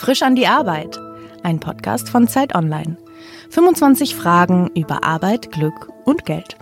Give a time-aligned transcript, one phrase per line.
[0.00, 0.98] Frisch an die Arbeit.
[1.42, 2.96] Ein Podcast von Zeit Online.
[3.50, 6.56] 25 Fragen über Arbeit, Glück und Geld.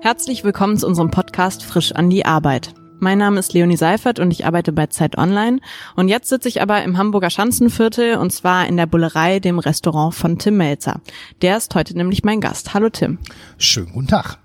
[0.00, 2.74] Herzlich willkommen zu unserem Podcast Frisch an die Arbeit.
[2.98, 5.60] Mein Name ist Leonie Seifert und ich arbeite bei Zeit Online.
[5.94, 10.12] Und jetzt sitze ich aber im Hamburger Schanzenviertel und zwar in der Bullerei, dem Restaurant
[10.12, 11.00] von Tim Melzer.
[11.42, 12.74] Der ist heute nämlich mein Gast.
[12.74, 13.20] Hallo Tim.
[13.56, 14.38] Schönen guten Tag.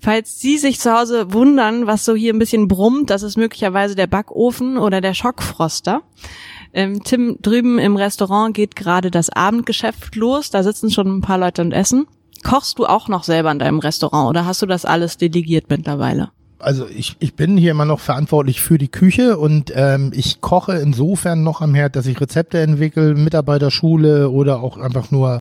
[0.00, 3.94] Falls Sie sich zu Hause wundern, was so hier ein bisschen brummt, das ist möglicherweise
[3.94, 6.02] der Backofen oder der Schockfroster.
[6.72, 10.50] Ähm, Tim, drüben im Restaurant geht gerade das Abendgeschäft los.
[10.50, 12.06] Da sitzen schon ein paar Leute und essen.
[12.44, 16.30] Kochst du auch noch selber in deinem Restaurant oder hast du das alles delegiert mittlerweile?
[16.60, 20.76] Also ich, ich bin hier immer noch verantwortlich für die Küche und ähm, ich koche
[20.78, 25.38] insofern noch am Herd, dass ich Rezepte entwickle, Mitarbeiterschule oder auch einfach nur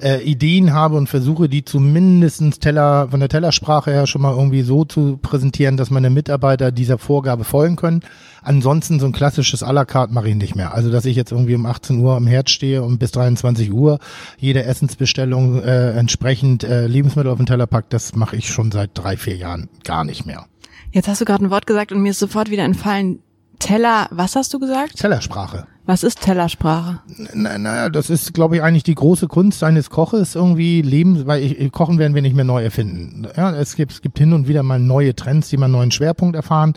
[0.00, 4.62] äh, Ideen habe und versuche, die zumindestens Teller, von der Tellersprache her schon mal irgendwie
[4.62, 8.00] so zu präsentieren, dass meine Mitarbeiter dieser Vorgabe folgen können.
[8.42, 10.74] Ansonsten so ein klassisches à la carte mache ich nicht mehr.
[10.74, 13.98] Also, dass ich jetzt irgendwie um 18 Uhr am Herd stehe und bis 23 Uhr
[14.38, 18.90] jede Essensbestellung äh, entsprechend äh, Lebensmittel auf den Teller packt, das mache ich schon seit
[18.94, 20.46] drei, vier Jahren gar nicht mehr.
[20.92, 23.20] Jetzt hast du gerade ein Wort gesagt und mir ist sofort wieder entfallen.
[23.58, 24.96] Teller, was hast du gesagt?
[24.96, 25.66] Tellersprache.
[25.84, 27.00] Was ist Tellersprache?
[27.32, 31.42] Naja, na, das ist, glaube ich, eigentlich die große Kunst eines Koches, irgendwie Leben, weil
[31.42, 33.26] ich, Kochen werden wir nicht mehr neu erfinden.
[33.36, 35.90] Ja, es gibt, es gibt hin und wieder mal neue Trends, die mal einen neuen
[35.90, 36.74] Schwerpunkt erfahren.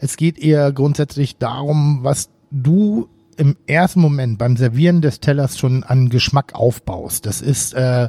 [0.00, 5.84] Es geht eher grundsätzlich darum, was du im ersten Moment beim Servieren des Tellers schon
[5.84, 7.26] an Geschmack aufbaust.
[7.26, 8.08] Das ist äh,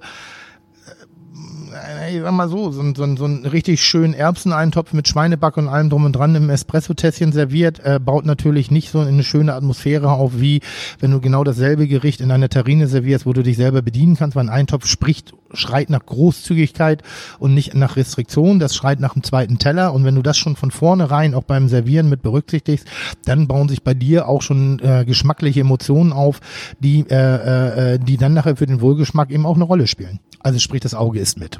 [2.09, 5.89] ich sag mal so, so, so, so einen richtig schönen Erbseneintopf mit Schweineback und allem
[5.89, 10.39] drum und dran im Espresso-Tässchen serviert, äh, baut natürlich nicht so eine schöne Atmosphäre auf,
[10.39, 10.61] wie
[10.99, 14.35] wenn du genau dasselbe Gericht in einer Terrine servierst, wo du dich selber bedienen kannst,
[14.35, 17.03] weil ein Eintopf spricht, schreit nach Großzügigkeit
[17.39, 20.55] und nicht nach Restriktion, das schreit nach dem zweiten Teller und wenn du das schon
[20.55, 22.87] von vornherein auch beim Servieren mit berücksichtigst,
[23.25, 26.39] dann bauen sich bei dir auch schon äh, geschmackliche Emotionen auf,
[26.79, 30.19] die, äh, äh, die dann nachher für den Wohlgeschmack eben auch eine Rolle spielen.
[30.39, 31.59] Also sprich, das Auge ist mit.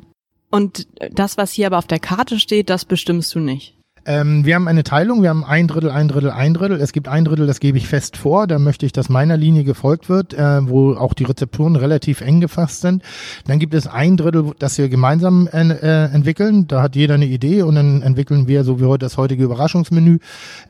[0.49, 3.74] Und das, was hier aber auf der Karte steht, das bestimmst du nicht.
[4.07, 6.79] Ähm, wir haben eine Teilung, wir haben ein Drittel, ein Drittel, ein Drittel.
[6.79, 8.45] Es gibt ein Drittel, das gebe ich fest vor.
[8.45, 12.39] Da möchte ich, dass meiner Linie gefolgt wird, äh, wo auch die Rezepturen relativ eng
[12.39, 13.01] gefasst sind.
[13.47, 16.67] Dann gibt es ein Drittel, das wir gemeinsam äh, äh, entwickeln.
[16.67, 20.19] Da hat jeder eine Idee und dann entwickeln wir, so wie heute das heutige Überraschungsmenü,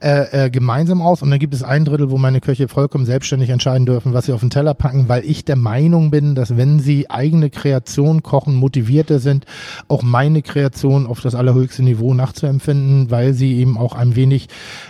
[0.01, 1.21] äh, äh, gemeinsam aus.
[1.21, 4.33] Und dann gibt es ein Drittel, wo meine Köche vollkommen selbstständig entscheiden dürfen, was sie
[4.33, 8.55] auf den Teller packen, weil ich der Meinung bin, dass wenn sie eigene Kreation kochen,
[8.55, 9.45] motivierter sind,
[9.89, 14.47] auch meine Kreation auf das allerhöchste Niveau nachzuempfinden, weil weil sie eben auch ein wenig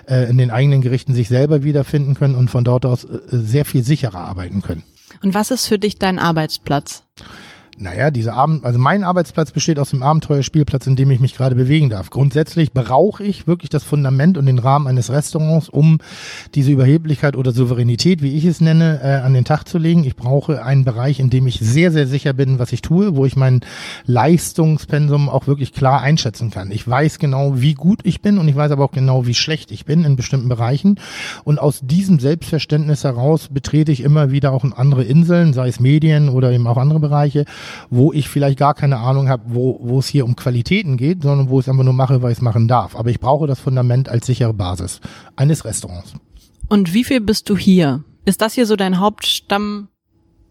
[0.10, 3.64] äh, in den eigenen Gerichten sich selber wiederfinden können und von dort aus äh, sehr
[3.64, 4.84] viel sicherer arbeiten können.
[5.24, 7.04] Und was ist für dich dein Arbeitsplatz?
[7.78, 11.56] Naja, diese Abend, also mein Arbeitsplatz besteht aus dem Abenteuerspielplatz, in dem ich mich gerade
[11.56, 12.10] bewegen darf.
[12.10, 15.98] Grundsätzlich brauche ich wirklich das Fundament und den Rahmen eines Restaurants, um
[16.54, 20.06] diese Überheblichkeit oder Souveränität, wie ich es nenne, äh, an den Tag zu legen.
[20.06, 23.26] Ich brauche einen Bereich, in dem ich sehr, sehr sicher bin, was ich tue, wo
[23.26, 23.60] ich mein
[24.06, 26.72] Leistungspensum auch wirklich klar einschätzen kann.
[26.72, 29.72] Ich weiß genau, wie gut ich bin und ich weiß aber auch genau, wie schlecht
[29.72, 30.98] ich bin in bestimmten Bereichen.
[31.44, 36.30] Und aus diesem Selbstverständnis heraus betrete ich immer wieder auch andere Inseln, sei es Medien
[36.30, 37.44] oder eben auch andere Bereiche
[37.90, 41.50] wo ich vielleicht gar keine Ahnung habe, wo, wo es hier um Qualitäten geht, sondern
[41.50, 42.96] wo ich es einfach nur mache, weil ich es machen darf.
[42.96, 45.02] Aber ich brauche das Fundament als sichere Basis
[45.36, 46.14] eines Restaurants.
[46.68, 48.04] Und wie viel bist du hier?
[48.26, 49.90] Ist das hier so dein Hauptstamm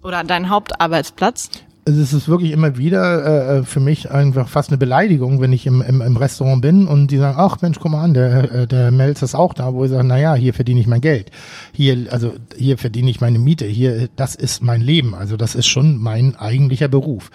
[0.03, 1.51] oder dein Hauptarbeitsplatz?
[1.87, 5.67] Es ist wirklich immer wieder äh, äh, für mich einfach fast eine Beleidigung, wenn ich
[5.67, 8.67] im, im, im Restaurant bin und die sagen, ach Mensch, guck mal an, der, äh,
[8.67, 11.31] der Melz ist auch da, wo ich sage, naja, hier verdiene ich mein Geld.
[11.75, 15.15] Hier, also hier verdiene ich meine Miete, hier, das ist mein Leben.
[15.15, 17.31] Also das ist schon mein eigentlicher Beruf.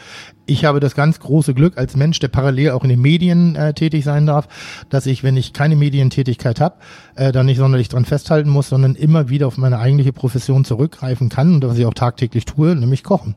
[0.47, 3.75] Ich habe das ganz große Glück als Mensch, der parallel auch in den Medien äh,
[3.75, 4.47] tätig sein darf,
[4.89, 6.77] dass ich, wenn ich keine Medientätigkeit habe,
[7.15, 11.29] äh, da nicht sonderlich dran festhalten muss, sondern immer wieder auf meine eigentliche Profession zurückgreifen
[11.29, 13.35] kann und was ich auch tagtäglich tue, nämlich kochen.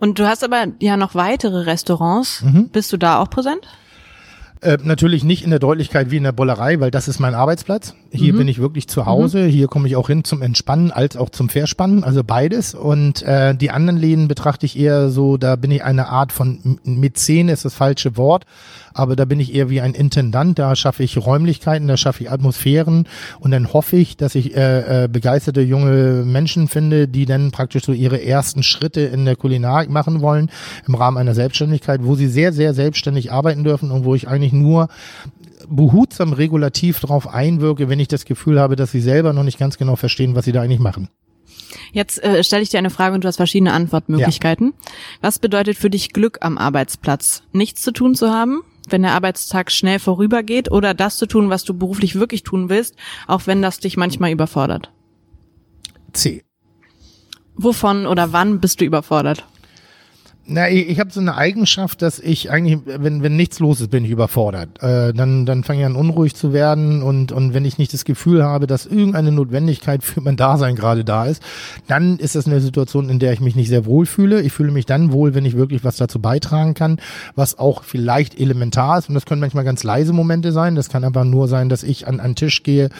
[0.00, 2.42] Und du hast aber ja noch weitere Restaurants.
[2.42, 2.68] Mhm.
[2.68, 3.66] Bist du da auch präsent?
[4.64, 7.94] Äh, natürlich nicht in der Deutlichkeit wie in der Bollerei, weil das ist mein Arbeitsplatz.
[8.10, 8.38] Hier mhm.
[8.38, 9.40] bin ich wirklich zu Hause.
[9.40, 9.48] Mhm.
[9.48, 12.74] Hier komme ich auch hin zum Entspannen als auch zum Verspannen, also beides.
[12.74, 16.78] Und äh, die anderen Läden betrachte ich eher so, da bin ich eine Art von
[16.82, 18.46] Mäzen, ist das falsche Wort,
[18.94, 20.58] aber da bin ich eher wie ein Intendant.
[20.58, 23.06] Da schaffe ich Räumlichkeiten, da schaffe ich Atmosphären
[23.40, 27.84] und dann hoffe ich, dass ich äh, äh, begeisterte junge Menschen finde, die dann praktisch
[27.84, 30.50] so ihre ersten Schritte in der Kulinarik machen wollen
[30.88, 34.53] im Rahmen einer Selbstständigkeit, wo sie sehr, sehr selbstständig arbeiten dürfen und wo ich eigentlich
[34.54, 34.88] nur
[35.68, 39.78] behutsam regulativ darauf einwirke, wenn ich das Gefühl habe, dass sie selber noch nicht ganz
[39.78, 41.08] genau verstehen, was sie da eigentlich machen.
[41.92, 44.74] Jetzt äh, stelle ich dir eine Frage und du hast verschiedene Antwortmöglichkeiten.
[44.74, 44.92] Ja.
[45.20, 47.42] Was bedeutet für dich Glück am Arbeitsplatz?
[47.52, 51.64] Nichts zu tun zu haben, wenn der Arbeitstag schnell vorübergeht oder das zu tun, was
[51.64, 52.96] du beruflich wirklich tun willst,
[53.26, 54.90] auch wenn das dich manchmal überfordert?
[56.12, 56.44] C.
[57.56, 59.44] Wovon oder wann bist du überfordert?
[60.46, 63.90] Na, ich, ich habe so eine Eigenschaft, dass ich eigentlich, wenn, wenn nichts los ist,
[63.90, 64.82] bin ich überfordert.
[64.82, 68.04] Äh, dann dann fange ich an unruhig zu werden und, und wenn ich nicht das
[68.04, 71.42] Gefühl habe, dass irgendeine Notwendigkeit für mein Dasein gerade da ist,
[71.86, 74.42] dann ist das eine Situation, in der ich mich nicht sehr wohl fühle.
[74.42, 77.00] Ich fühle mich dann wohl, wenn ich wirklich was dazu beitragen kann,
[77.34, 79.08] was auch vielleicht elementar ist.
[79.08, 80.74] Und das können manchmal ganz leise Momente sein.
[80.74, 82.90] Das kann einfach nur sein, dass ich an einen Tisch gehe,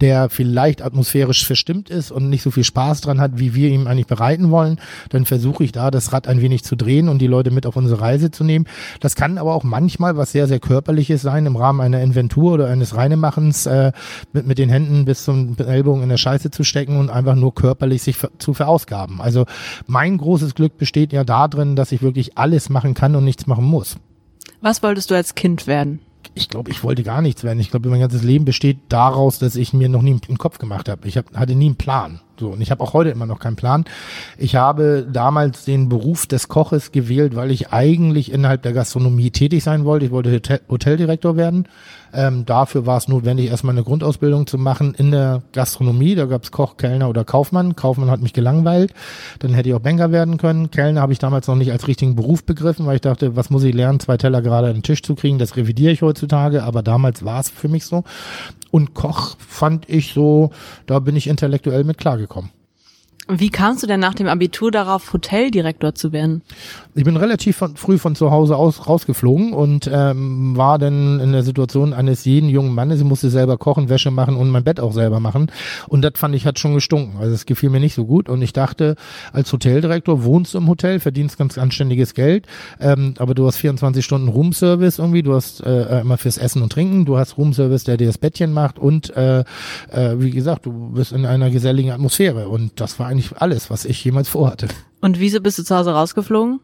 [0.00, 3.88] der vielleicht atmosphärisch verstimmt ist und nicht so viel Spaß dran hat, wie wir ihm
[3.88, 4.80] eigentlich bereiten wollen.
[5.10, 7.66] Dann versuche ich da das Rad ein wenig zu drehen drehen und die Leute mit
[7.66, 8.66] auf unsere Reise zu nehmen.
[9.00, 12.68] Das kann aber auch manchmal was sehr, sehr Körperliches sein im Rahmen einer Inventur oder
[12.68, 13.92] eines Reinemachens, äh,
[14.32, 17.54] mit, mit den Händen bis zum Ellbogen in der Scheiße zu stecken und einfach nur
[17.54, 19.20] körperlich sich zu verausgaben.
[19.20, 19.46] Also
[19.86, 23.64] mein großes Glück besteht ja darin, dass ich wirklich alles machen kann und nichts machen
[23.64, 23.96] muss.
[24.60, 26.00] Was wolltest du als Kind werden?
[26.36, 27.60] ich glaube, ich wollte gar nichts werden.
[27.60, 30.88] Ich glaube, mein ganzes Leben besteht daraus, dass ich mir noch nie einen Kopf gemacht
[30.88, 31.06] habe.
[31.06, 32.20] Ich hab, hatte nie einen Plan.
[32.38, 33.84] So, und ich habe auch heute immer noch keinen Plan.
[34.38, 39.62] Ich habe damals den Beruf des Koches gewählt, weil ich eigentlich innerhalb der Gastronomie tätig
[39.62, 40.06] sein wollte.
[40.06, 41.68] Ich wollte Hotel Hoteldirektor werden.
[42.12, 46.14] Ähm, dafür war es notwendig, erstmal eine Grundausbildung zu machen in der Gastronomie.
[46.14, 47.74] Da gab es Koch, Kellner oder Kaufmann.
[47.74, 48.94] Kaufmann hat mich gelangweilt.
[49.40, 50.70] Dann hätte ich auch Banker werden können.
[50.70, 53.64] Kellner habe ich damals noch nicht als richtigen Beruf begriffen, weil ich dachte, was muss
[53.64, 55.38] ich lernen, zwei Teller gerade an den Tisch zu kriegen.
[55.38, 58.04] Das revidiere ich heutzutage, aber damals war es für mich so.
[58.74, 60.50] Und Koch fand ich so,
[60.86, 62.50] da bin ich intellektuell mit klargekommen.
[63.26, 66.42] Wie kamst du denn nach dem Abitur darauf, Hoteldirektor zu werden?
[66.94, 71.32] Ich bin relativ von, früh von zu Hause aus rausgeflogen und ähm, war dann in
[71.32, 73.00] der Situation eines jeden jungen Mannes.
[73.00, 75.50] Ich musste selber kochen, Wäsche machen und mein Bett auch selber machen.
[75.88, 77.16] Und das fand ich hat schon gestunken.
[77.18, 78.28] Also es gefiel mir nicht so gut.
[78.28, 78.94] Und ich dachte,
[79.32, 82.46] als Hoteldirektor wohnst du im Hotel, verdienst ganz anständiges Geld,
[82.78, 85.22] ähm, aber du hast 24 Stunden Roomservice irgendwie.
[85.22, 87.06] Du hast äh, immer fürs Essen und Trinken.
[87.06, 89.44] Du hast Roomservice, der dir das Bettchen macht und äh, äh,
[90.18, 92.48] wie gesagt, du bist in einer geselligen Atmosphäre.
[92.50, 94.68] Und das war eigentlich alles, was ich jemals vorhatte.
[95.00, 96.60] Und wieso bist du zu Hause rausgeflogen?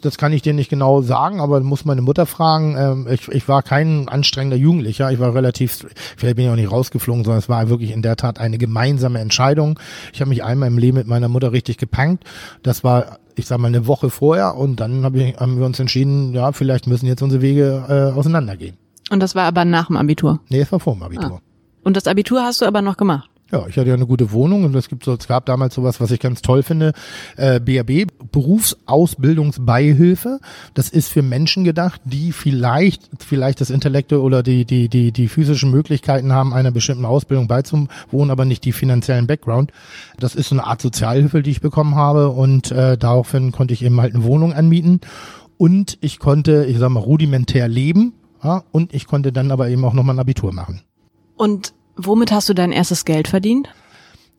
[0.00, 2.76] Das kann ich dir nicht genau sagen, aber muss meine Mutter fragen.
[2.76, 5.12] Ähm, ich, ich war kein anstrengender Jugendlicher.
[5.12, 5.86] Ich war relativ,
[6.16, 9.20] vielleicht bin ich auch nicht rausgeflogen, sondern es war wirklich in der Tat eine gemeinsame
[9.20, 9.78] Entscheidung.
[10.12, 12.24] Ich habe mich einmal im Leben mit meiner Mutter richtig gepankt.
[12.62, 15.80] Das war ich sag mal, eine Woche vorher und dann hab ich, haben wir uns
[15.80, 18.76] entschieden, ja, vielleicht müssen jetzt unsere Wege äh, auseinandergehen.
[19.10, 20.40] Und das war aber nach dem Abitur?
[20.48, 21.40] Nee, es war vor dem Abitur.
[21.40, 21.40] Ah.
[21.82, 23.28] Und das Abitur hast du aber noch gemacht?
[23.54, 26.00] Ja, ich hatte ja eine gute Wohnung und es gibt so, es gab damals sowas,
[26.00, 26.92] was ich ganz toll finde,
[27.36, 30.40] äh, BAB, Berufsausbildungsbeihilfe.
[30.74, 35.28] Das ist für Menschen gedacht, die vielleicht, vielleicht das Intellekte oder die, die, die, die
[35.28, 39.70] physischen Möglichkeiten haben, einer bestimmten Ausbildung beizuwohnen, aber nicht die finanziellen Background.
[40.18, 43.84] Das ist so eine Art Sozialhilfe, die ich bekommen habe und äh, daraufhin konnte ich
[43.84, 45.00] eben halt eine Wohnung anmieten
[45.58, 49.84] und ich konnte, ich sag mal, rudimentär leben, ja, und ich konnte dann aber eben
[49.84, 50.80] auch nochmal ein Abitur machen.
[51.36, 53.68] Und Womit hast du dein erstes Geld verdient?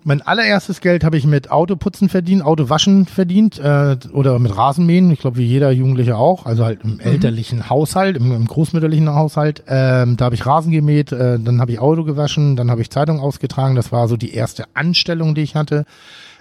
[0.07, 5.09] Mein allererstes Geld habe ich mit Autoputzen verdient, Autowaschen verdient äh, oder mit Rasenmähen.
[5.09, 6.45] Ich glaube, wie jeder Jugendliche auch.
[6.45, 6.99] Also halt im mhm.
[6.99, 9.63] elterlichen Haushalt, im, im großmütterlichen Haushalt.
[9.67, 12.91] Ähm, da habe ich Rasen gemäht, äh, dann habe ich Auto gewaschen, dann habe ich
[12.91, 13.73] Zeitung ausgetragen.
[13.73, 15.85] Das war so die erste Anstellung, die ich hatte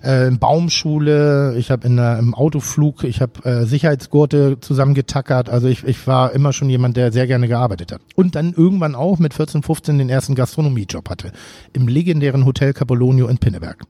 [0.05, 5.49] äh, Baumschule, ich habe in der, im Autoflug, ich habe äh, Sicherheitsgurte zusammengetackert.
[5.49, 8.01] Also ich, ich war immer schon jemand, der sehr gerne gearbeitet hat.
[8.15, 11.33] Und dann irgendwann auch mit 14, 15 den ersten Gastronomiejob hatte.
[11.73, 13.85] Im legendären Hotel Capolonio in Pinneberg.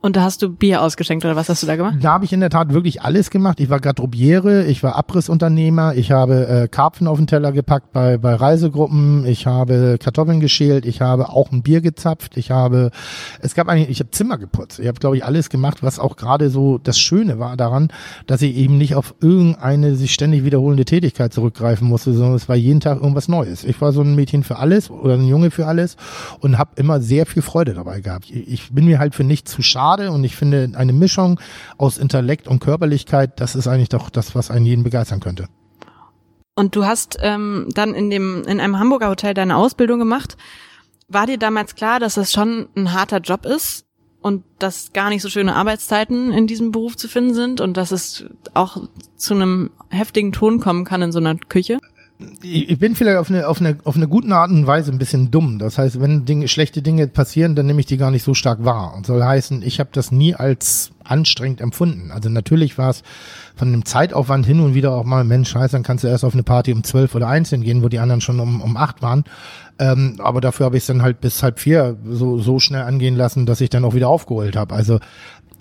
[0.00, 1.96] Und da hast du Bier ausgeschenkt oder was hast du da gemacht?
[2.00, 3.58] Da habe ich in der Tat wirklich alles gemacht.
[3.58, 8.16] Ich war Garderobiere, ich war Abrissunternehmer, ich habe äh, Karpfen auf den Teller gepackt bei,
[8.16, 12.92] bei Reisegruppen, ich habe Kartoffeln geschält, ich habe auch ein Bier gezapft, ich habe,
[13.40, 14.78] es gab eigentlich, ich habe Zimmer geputzt.
[14.78, 17.88] Ich habe, glaube ich, alles gemacht, was auch gerade so das Schöne war daran,
[18.28, 22.54] dass ich eben nicht auf irgendeine sich ständig wiederholende Tätigkeit zurückgreifen musste, sondern es war
[22.54, 23.64] jeden Tag irgendwas Neues.
[23.64, 25.96] Ich war so ein Mädchen für alles oder ein Junge für alles
[26.38, 28.30] und habe immer sehr viel Freude dabei gehabt.
[28.30, 31.40] Ich, ich bin mir halt für nichts zu schade schade und ich finde eine Mischung
[31.76, 35.46] aus Intellekt und Körperlichkeit, das ist eigentlich doch das, was einen jeden begeistern könnte.
[36.54, 40.36] Und du hast ähm, dann in dem in einem Hamburger Hotel deine Ausbildung gemacht.
[41.06, 43.86] War dir damals klar, dass das schon ein harter Job ist
[44.20, 47.92] und dass gar nicht so schöne Arbeitszeiten in diesem Beruf zu finden sind und dass
[47.92, 51.78] es auch zu einem heftigen Ton kommen kann in so einer Küche?
[52.42, 55.30] Ich bin vielleicht auf eine, auf, eine, auf eine gute Art und Weise ein bisschen
[55.30, 55.60] dumm.
[55.60, 58.64] Das heißt, wenn Dinge, schlechte Dinge passieren, dann nehme ich die gar nicht so stark
[58.64, 58.94] wahr.
[58.96, 62.10] Und soll heißen, ich habe das nie als anstrengend empfunden.
[62.10, 63.04] Also natürlich war es
[63.54, 66.34] von dem Zeitaufwand hin und wieder auch mal, Mensch, scheiße, dann kannst du erst auf
[66.34, 69.22] eine Party um zwölf oder eins hingehen, wo die anderen schon um, um acht waren.
[69.78, 73.14] Ähm, aber dafür habe ich es dann halt bis halb vier so, so schnell angehen
[73.14, 74.74] lassen, dass ich dann auch wieder aufgeholt habe.
[74.74, 74.98] Also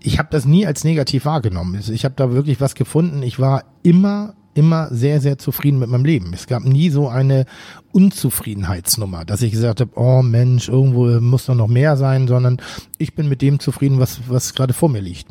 [0.01, 1.79] ich habe das nie als negativ wahrgenommen.
[1.87, 3.21] Ich habe da wirklich was gefunden.
[3.21, 6.33] Ich war immer immer sehr, sehr zufrieden mit meinem Leben.
[6.33, 7.45] Es gab nie so eine
[7.91, 12.57] Unzufriedenheitsnummer, dass ich gesagt habe, oh Mensch, irgendwo muss doch noch mehr sein, sondern
[12.97, 15.27] ich bin mit dem zufrieden, was, was gerade vor mir liegt.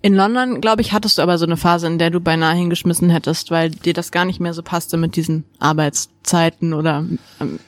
[0.00, 3.10] In London, glaube ich, hattest du aber so eine Phase, in der du beinahe hingeschmissen
[3.10, 7.04] hättest, weil dir das gar nicht mehr so passte mit diesen Arbeitszeiten oder.
[7.40, 7.58] Ähm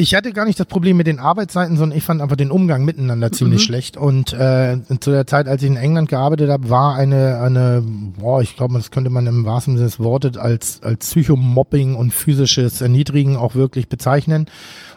[0.00, 2.84] ich hatte gar nicht das Problem mit den Arbeitszeiten, sondern ich fand einfach den Umgang
[2.84, 3.64] miteinander ziemlich mhm.
[3.64, 3.96] schlecht.
[3.96, 7.82] Und äh, zu der Zeit, als ich in England gearbeitet habe, war eine, eine,
[8.16, 12.14] boah, ich glaube, das könnte man im wahrsten Sinne des Wortes als, als Psychomobbing und
[12.14, 14.46] physisches Erniedrigen auch wirklich bezeichnen.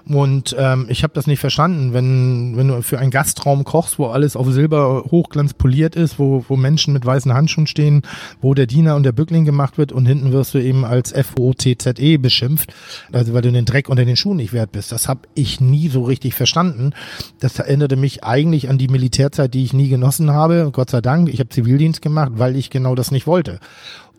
[0.07, 4.07] Und ähm, ich habe das nicht verstanden, wenn, wenn du für einen Gastraum kochst, wo
[4.07, 8.01] alles auf Silber hochglanz poliert ist, wo, wo Menschen mit weißen Handschuhen stehen,
[8.41, 12.17] wo der Diener und der Bückling gemacht wird und hinten wirst du eben als F-O-T-Z-E
[12.17, 12.73] beschimpft,
[13.11, 14.91] also weil du den Dreck unter den Schuhen nicht wert bist.
[14.91, 16.91] Das habe ich nie so richtig verstanden.
[17.39, 20.69] Das erinnerte mich eigentlich an die Militärzeit, die ich nie genossen habe.
[20.71, 23.59] Gott sei Dank, ich habe Zivildienst gemacht, weil ich genau das nicht wollte.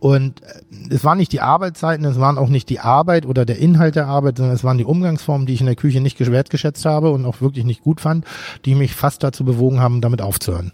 [0.03, 3.59] Und äh, es waren nicht die Arbeitszeiten, es waren auch nicht die Arbeit oder der
[3.59, 6.85] Inhalt der Arbeit, sondern es waren die Umgangsformen, die ich in der Küche nicht wertgeschätzt
[6.85, 8.25] habe und auch wirklich nicht gut fand,
[8.65, 10.73] die mich fast dazu bewogen haben, damit aufzuhören.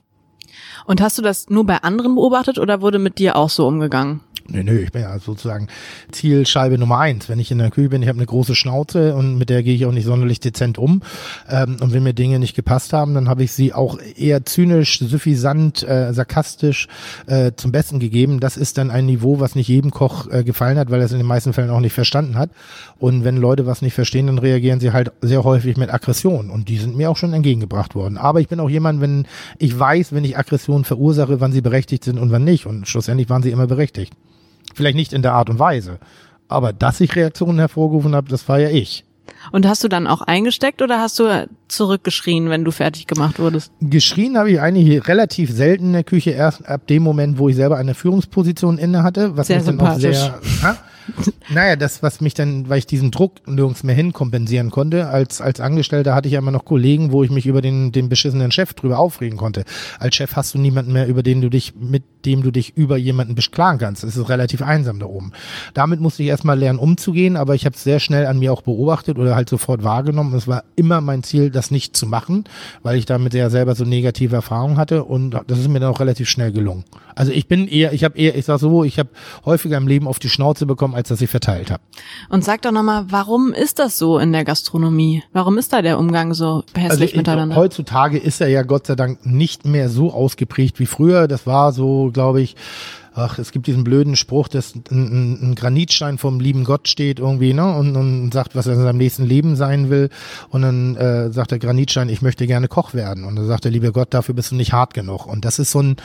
[0.86, 4.20] Und hast du das nur bei anderen beobachtet oder wurde mit dir auch so umgegangen?
[4.50, 5.68] Nö, nö, ich bin ja sozusagen
[6.10, 7.28] Zielscheibe Nummer eins.
[7.28, 9.74] Wenn ich in der Küche bin, ich habe eine große Schnauze und mit der gehe
[9.74, 11.02] ich auch nicht sonderlich dezent um.
[11.50, 15.00] Ähm, und wenn mir Dinge nicht gepasst haben, dann habe ich sie auch eher zynisch,
[15.00, 16.88] suffisant, äh, sarkastisch
[17.26, 18.40] äh, zum Besten gegeben.
[18.40, 21.12] Das ist dann ein Niveau, was nicht jedem Koch äh, gefallen hat, weil er es
[21.12, 22.48] in den meisten Fällen auch nicht verstanden hat.
[22.98, 26.48] Und wenn Leute was nicht verstehen, dann reagieren sie halt sehr häufig mit Aggression.
[26.48, 28.16] Und die sind mir auch schon entgegengebracht worden.
[28.16, 29.26] Aber ich bin auch jemand, wenn
[29.58, 32.64] ich weiß, wenn ich Aggressionen verursache, wann sie berechtigt sind und wann nicht.
[32.64, 34.14] Und schlussendlich waren sie immer berechtigt.
[34.78, 35.98] Vielleicht nicht in der Art und Weise.
[36.46, 39.04] Aber dass ich Reaktionen hervorgerufen habe, das war ja ich.
[39.50, 43.72] Und hast du dann auch eingesteckt oder hast du zurückgeschrien, wenn du fertig gemacht wurdest?
[43.80, 47.56] Geschrien habe ich eigentlich relativ selten in der Küche, erst ab dem Moment, wo ich
[47.56, 50.38] selber eine Führungsposition inne hatte, was sehr mich dann auch sehr?
[51.48, 55.40] naja, das, was mich dann, weil ich diesen Druck nirgends mehr hin kompensieren konnte, als,
[55.40, 58.50] als Angestellter hatte ich ja immer noch Kollegen, wo ich mich über den, den beschissenen
[58.50, 59.64] Chef drüber aufregen konnte.
[59.98, 62.96] Als Chef hast du niemanden mehr, über den du dich, mit dem du dich über
[62.96, 64.04] jemanden beklagen kannst.
[64.04, 65.32] Es ist relativ einsam da oben.
[65.74, 68.62] Damit musste ich erstmal lernen, umzugehen, aber ich habe es sehr schnell an mir auch
[68.62, 70.34] beobachtet oder halt sofort wahrgenommen.
[70.34, 72.44] Es war immer mein Ziel, das nicht zu machen,
[72.82, 76.00] weil ich damit ja selber so negative Erfahrungen hatte und das ist mir dann auch
[76.00, 76.84] relativ schnell gelungen.
[77.14, 79.08] Also ich bin eher, ich habe eher, ich sag so, ich habe
[79.44, 81.82] häufiger im Leben auf die Schnauze bekommen, als dass ich verteilt habe.
[82.28, 85.22] Und sag doch nochmal, warum ist das so in der Gastronomie?
[85.32, 87.54] Warum ist da der Umgang so hässlich also miteinander?
[87.54, 91.28] Heutzutage ist er ja Gott sei Dank nicht mehr so ausgeprägt wie früher.
[91.28, 92.56] Das war so, glaube ich,
[93.14, 97.52] ach, es gibt diesen blöden Spruch, dass ein, ein Granitstein vom lieben Gott steht irgendwie,
[97.52, 100.10] ne, und, und sagt, was er in seinem nächsten Leben sein will.
[100.50, 103.24] Und dann äh, sagt der Granitstein, ich möchte gerne Koch werden.
[103.24, 105.26] Und dann sagt der liebe Gott, dafür bist du nicht hart genug.
[105.26, 105.96] Und das ist so ein,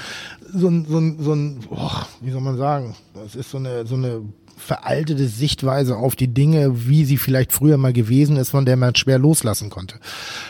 [0.54, 3.86] so ein, so ein, so ein oh, wie soll man sagen, das ist so eine,
[3.86, 4.22] so eine
[4.58, 8.96] veraltete Sichtweise auf die Dinge, wie sie vielleicht früher mal gewesen ist, von der man
[8.96, 9.96] schwer loslassen konnte.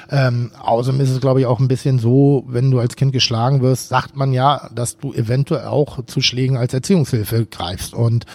[0.09, 3.61] Ähm, außerdem ist es, glaube ich, auch ein bisschen so, wenn du als Kind geschlagen
[3.61, 7.93] wirst, sagt man ja, dass du eventuell auch zu Schlägen als Erziehungshilfe greifst.
[7.93, 8.25] Und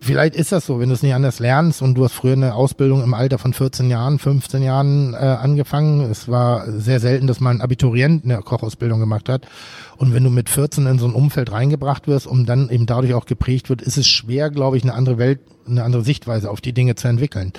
[0.00, 2.54] Vielleicht ist das so, wenn du es nicht anders lernst und du hast früher eine
[2.54, 6.02] Ausbildung im Alter von 14 Jahren, 15 Jahren äh, angefangen.
[6.02, 9.48] Es war sehr selten, dass mal ein Abiturient eine Kochausbildung gemacht hat.
[9.98, 13.14] Und wenn du mit 14 in so ein Umfeld reingebracht wirst und dann eben dadurch
[13.14, 16.60] auch geprägt wird, ist es schwer, glaube ich, eine andere Welt, eine andere Sichtweise auf
[16.60, 17.52] die Dinge zu entwickeln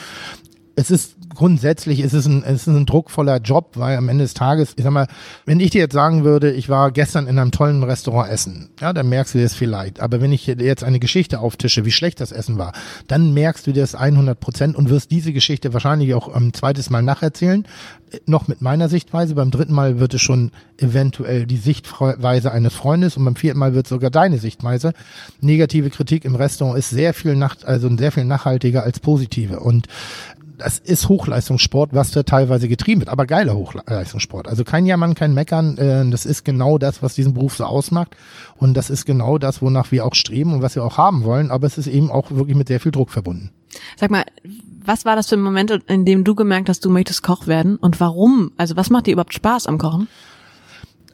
[0.80, 4.34] es ist grundsätzlich es ist ein, es ist ein druckvoller Job, weil am Ende des
[4.34, 5.08] Tages, ich sag mal,
[5.46, 8.94] wenn ich dir jetzt sagen würde, ich war gestern in einem tollen Restaurant essen, ja,
[8.94, 10.00] dann merkst du das vielleicht.
[10.00, 12.72] Aber wenn ich dir jetzt eine Geschichte auftische, wie schlecht das Essen war,
[13.08, 17.04] dann merkst du das 100 Prozent und wirst diese Geschichte wahrscheinlich auch ein zweites Mal
[17.04, 17.66] nacherzählen.
[18.26, 19.36] Noch mit meiner Sichtweise.
[19.36, 23.76] Beim dritten Mal wird es schon eventuell die Sichtweise eines Freundes und beim vierten Mal
[23.76, 24.94] wird sogar deine Sichtweise.
[25.42, 29.60] Negative Kritik im Restaurant ist sehr viel nach, also sehr viel nachhaltiger als positive.
[29.60, 29.88] Und
[30.60, 34.48] das ist Hochleistungssport, was da teilweise getrieben wird, aber geiler Hochleistungssport.
[34.48, 38.16] Also kein Jammern, kein Meckern, äh, das ist genau das, was diesen Beruf so ausmacht
[38.58, 41.52] und das ist genau das, wonach wir auch streben und was wir auch haben wollen,
[41.52, 43.52] aber es ist eben auch wirklich mit sehr viel Druck verbunden.
[43.98, 44.24] Sag mal,
[44.84, 47.78] was war das für ein Moment, in dem du gemerkt hast, du möchtest Koch werden
[47.78, 48.52] und warum?
[48.58, 50.08] Also was macht dir überhaupt Spaß am Kochen?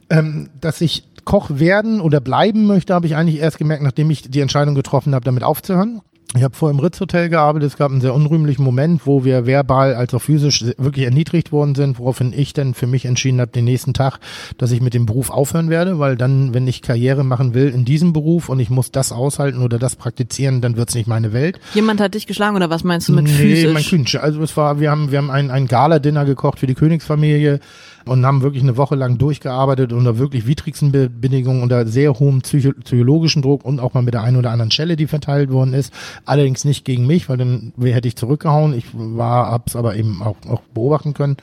[0.08, 4.22] Ähm, dass ich Koch werden oder bleiben möchte, habe ich eigentlich erst gemerkt, nachdem ich
[4.22, 6.00] die Entscheidung getroffen habe, damit aufzuhören.
[6.34, 7.68] Ich habe vorher im Ritz-Hotel gearbeitet.
[7.68, 11.74] Es gab einen sehr unrühmlichen Moment, wo wir verbal als auch physisch wirklich erniedrigt worden
[11.74, 14.18] sind, woraufhin ich dann für mich entschieden habe, den nächsten Tag,
[14.58, 17.84] dass ich mit dem Beruf aufhören werde, weil dann, wenn ich Karriere machen will in
[17.84, 21.60] diesem Beruf und ich muss das aushalten oder das praktizieren, dann wird's nicht meine Welt.
[21.74, 23.72] Jemand hat dich geschlagen oder was meinst du mit nee, physisch?
[23.72, 24.20] mein König.
[24.20, 27.60] Also es war, wir haben, wir haben ein, ein Gala-Dinner gekocht für die Königsfamilie
[28.06, 32.72] und haben wirklich eine Woche lang durchgearbeitet unter wirklich widrigsten Bedingungen, unter sehr hohem psycho
[32.84, 35.92] psychologischen Druck und auch mal mit der einen oder anderen Schelle, die verteilt worden ist.
[36.24, 38.74] Allerdings nicht gegen mich, weil dann hätte ich zurückgehauen.
[38.74, 41.36] Ich war, hab's aber eben auch, auch beobachten können.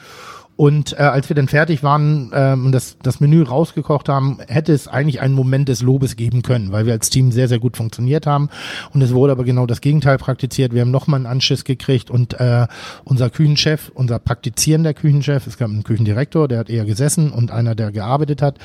[0.55, 4.71] Und äh, als wir dann fertig waren ähm, und das, das Menü rausgekocht haben, hätte
[4.71, 7.75] es eigentlich einen Moment des Lobes geben können, weil wir als Team sehr, sehr gut
[7.75, 8.49] funktioniert haben.
[8.93, 10.71] Und es wurde aber genau das Gegenteil praktiziert.
[10.73, 12.67] Wir haben nochmal einen Anschiss gekriegt und äh,
[13.03, 17.73] unser Küchenchef, unser praktizierender Küchenchef, es gab einen Küchendirektor, der hat eher gesessen und einer,
[17.73, 18.59] der gearbeitet hat,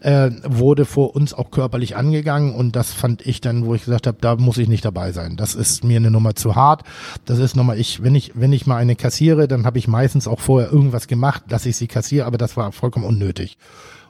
[0.00, 4.06] äh, wurde vor uns auch körperlich angegangen und das fand ich dann, wo ich gesagt
[4.06, 5.36] habe, da muss ich nicht dabei sein.
[5.36, 6.84] Das ist mir eine Nummer zu hart.
[7.26, 10.26] Das ist nochmal, ich, wenn ich, wenn ich mal eine kassiere, dann habe ich meistens
[10.26, 13.56] auch vorher irgendwas gemacht gemacht, dass ich sie kassiere, aber das war vollkommen unnötig.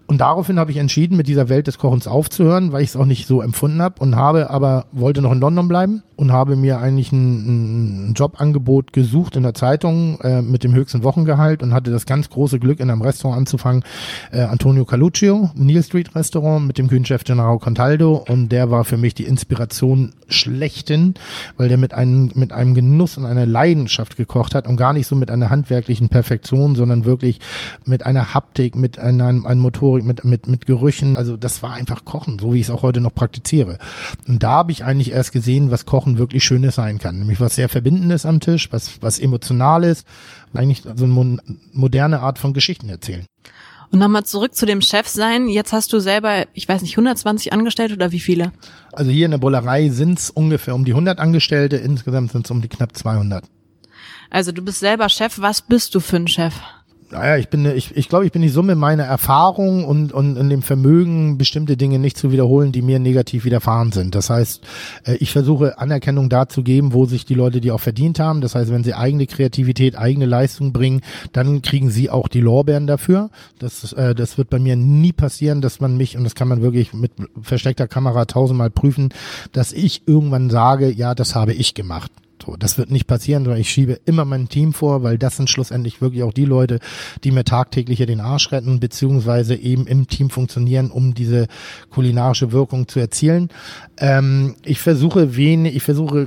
[0.07, 3.07] Und daraufhin habe ich entschieden, mit dieser Welt des Kochens aufzuhören, weil ich es auch
[3.07, 6.79] nicht so empfunden habe und habe aber, wollte noch in London bleiben und habe mir
[6.79, 11.91] eigentlich ein, ein Jobangebot gesucht in der Zeitung äh, mit dem höchsten Wochengehalt und hatte
[11.91, 13.83] das ganz große Glück, in einem Restaurant anzufangen,
[14.31, 18.99] äh, Antonio Caluccio, Neil Street Restaurant mit dem Küchenchef Gennaro Contaldo und der war für
[18.99, 21.15] mich die Inspiration schlechten,
[21.57, 25.07] weil der mit einem, mit einem Genuss und einer Leidenschaft gekocht hat und gar nicht
[25.07, 27.41] so mit einer handwerklichen Perfektion, sondern wirklich
[27.87, 31.17] mit einer Haptik, mit einer, einem Motor Sensorik, mit, mit, mit Gerüchen.
[31.17, 33.79] Also das war einfach Kochen, so wie ich es auch heute noch praktiziere.
[34.27, 37.19] Und da habe ich eigentlich erst gesehen, was Kochen wirklich Schönes sein kann.
[37.19, 40.05] Nämlich was sehr Verbindendes am Tisch, was, was Emotionales,
[40.53, 41.39] eigentlich so eine
[41.73, 43.27] moderne Art von Geschichten erzählen.
[43.91, 45.49] Und nochmal zurück zu dem Chef sein.
[45.49, 48.53] Jetzt hast du selber, ich weiß nicht, 120 Angestellte oder wie viele?
[48.93, 52.51] Also hier in der Bullerei sind es ungefähr um die 100 Angestellte, insgesamt sind es
[52.51, 53.45] um die knapp 200.
[54.31, 55.39] Also du bist selber Chef.
[55.39, 56.55] Was bist du für ein Chef?
[57.11, 60.49] Naja, ich bin, ich, ich glaube, ich bin die Summe meiner Erfahrung und, und in
[60.49, 64.15] dem Vermögen, bestimmte Dinge nicht zu wiederholen, die mir negativ widerfahren sind.
[64.15, 64.63] Das heißt,
[65.05, 68.41] äh, ich versuche Anerkennung dazu geben, wo sich die Leute die auch verdient haben.
[68.41, 72.87] Das heißt, wenn sie eigene Kreativität, eigene Leistung bringen, dann kriegen sie auch die Lorbeeren
[72.87, 73.31] dafür.
[73.59, 76.63] Das, äh, das wird bei mir nie passieren, dass man mich, und das kann man
[76.63, 79.11] wirklich mit versteckter Kamera tausendmal prüfen,
[79.53, 82.11] dass ich irgendwann sage, ja, das habe ich gemacht.
[82.45, 85.49] So, das wird nicht passieren, sondern ich schiebe immer mein Team vor, weil das sind
[85.49, 86.79] schlussendlich wirklich auch die Leute,
[87.23, 91.47] die mir tagtäglich hier den Arsch retten, beziehungsweise eben im Team funktionieren, um diese
[91.91, 93.49] kulinarische Wirkung zu erzielen.
[93.99, 96.27] Ähm, ich versuche wenig, ich versuche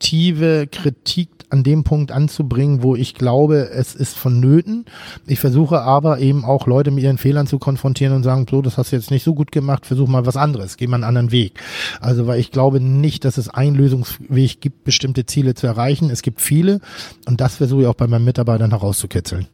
[0.00, 4.86] konstruktive Kritik an dem Punkt anzubringen, wo ich glaube, es ist vonnöten.
[5.26, 8.78] Ich versuche aber eben auch Leute mit ihren Fehlern zu konfrontieren und sagen, so, das
[8.78, 11.32] hast du jetzt nicht so gut gemacht, versuch mal was anderes, geh mal einen anderen
[11.32, 11.60] Weg.
[12.00, 16.08] Also, weil ich glaube nicht, dass es einen Lösungsweg gibt, bestimmte Ziele zu erreichen.
[16.08, 16.80] Es gibt viele
[17.26, 19.48] und das versuche ich auch bei meinen Mitarbeitern herauszukitzeln.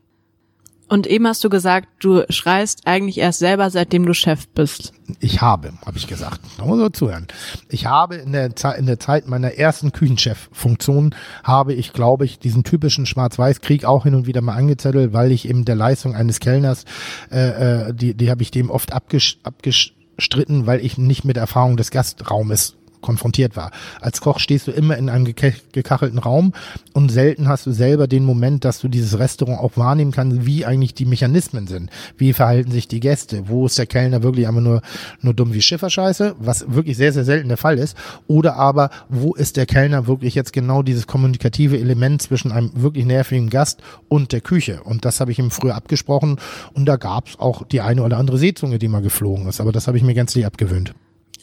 [0.88, 4.92] Und eben hast du gesagt, du schreist eigentlich erst selber, seitdem du Chef bist.
[5.18, 6.40] Ich habe, habe ich gesagt.
[6.59, 7.27] Da muss man zuhören.
[7.68, 12.38] Ich habe in der, Zeit, in der Zeit meiner ersten Küchenchef-Funktion habe ich, glaube ich,
[12.38, 16.38] diesen typischen Schwarz-Weiß-Krieg auch hin und wieder mal angezettelt, weil ich eben der Leistung eines
[16.38, 16.85] Kellners,
[17.33, 21.90] äh, äh die, die habe ich dem oft abgestritten, weil ich nicht mit Erfahrung des
[21.90, 23.71] Gastraumes konfrontiert war.
[24.01, 26.53] Als Koch stehst du immer in einem gekachelten Raum
[26.93, 30.65] und selten hast du selber den Moment, dass du dieses Restaurant auch wahrnehmen kannst, wie
[30.65, 31.91] eigentlich die Mechanismen sind.
[32.17, 33.49] Wie verhalten sich die Gäste?
[33.49, 34.83] Wo ist der Kellner wirklich einfach nur,
[35.21, 37.97] nur dumm wie Schifferscheiße, was wirklich sehr, sehr selten der Fall ist.
[38.27, 43.05] Oder aber, wo ist der Kellner wirklich jetzt genau dieses kommunikative Element zwischen einem wirklich
[43.05, 44.83] nervigen Gast und der Küche?
[44.83, 46.39] Und das habe ich ihm früher abgesprochen
[46.75, 49.61] und da gab es auch die eine oder andere Seezunge, die mal geflogen ist.
[49.61, 50.95] Aber das habe ich mir gänzlich abgewöhnt.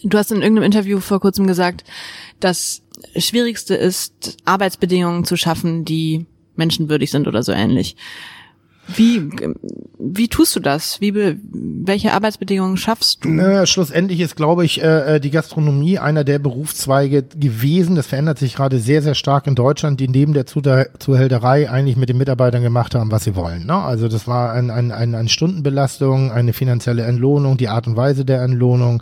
[0.03, 1.83] Du hast in irgendeinem Interview vor kurzem gesagt,
[2.39, 2.81] das
[3.15, 7.95] Schwierigste ist, Arbeitsbedingungen zu schaffen, die menschenwürdig sind oder so ähnlich.
[8.87, 9.29] Wie,
[9.97, 10.99] wie tust du das?
[10.99, 13.29] Wie, welche Arbeitsbedingungen schaffst du?
[13.29, 17.95] Na, schlussendlich ist, glaube ich, äh, äh, die Gastronomie einer der Berufszweige gewesen.
[17.95, 22.09] Das verändert sich gerade sehr, sehr stark in Deutschland, die neben der Zuhälterei eigentlich mit
[22.09, 23.65] den Mitarbeitern gemacht haben, was sie wollen.
[23.65, 23.75] Ne?
[23.75, 28.25] Also das war ein, ein, ein, eine Stundenbelastung, eine finanzielle Entlohnung, die Art und Weise
[28.25, 29.01] der Entlohnung,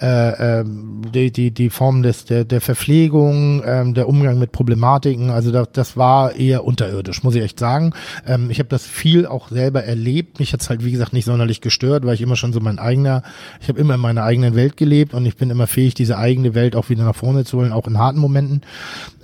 [0.00, 5.30] äh, äh, die, die, die Form des, der, der Verpflegung, äh, der Umgang mit Problematiken.
[5.30, 7.92] Also das, das war eher unterirdisch, muss ich echt sagen.
[8.26, 10.38] Ähm, ich habe das viel viel auch selber erlebt.
[10.38, 13.22] Mich hat's halt, wie gesagt, nicht sonderlich gestört, weil ich immer schon so mein eigener,
[13.60, 16.54] ich habe immer in meiner eigenen Welt gelebt und ich bin immer fähig, diese eigene
[16.54, 18.62] Welt auch wieder nach vorne zu holen, auch in harten Momenten.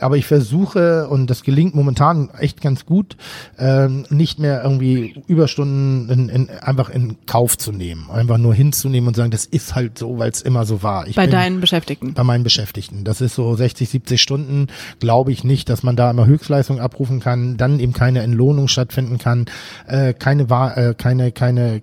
[0.01, 3.17] Aber ich versuche, und das gelingt momentan echt ganz gut,
[3.59, 8.11] ähm, nicht mehr irgendwie Überstunden in, in, einfach in Kauf zu nehmen.
[8.11, 11.07] Einfach nur hinzunehmen und sagen, das ist halt so, weil es immer so war.
[11.07, 12.15] Ich bei deinen Beschäftigten?
[12.15, 13.05] Bei meinen Beschäftigten.
[13.05, 14.67] Das ist so 60, 70 Stunden,
[14.99, 19.19] glaube ich nicht, dass man da immer Höchstleistung abrufen kann, dann eben keine Entlohnung stattfinden
[19.19, 19.47] kann
[19.87, 20.45] äh, keine,
[20.77, 21.83] äh, keine, keine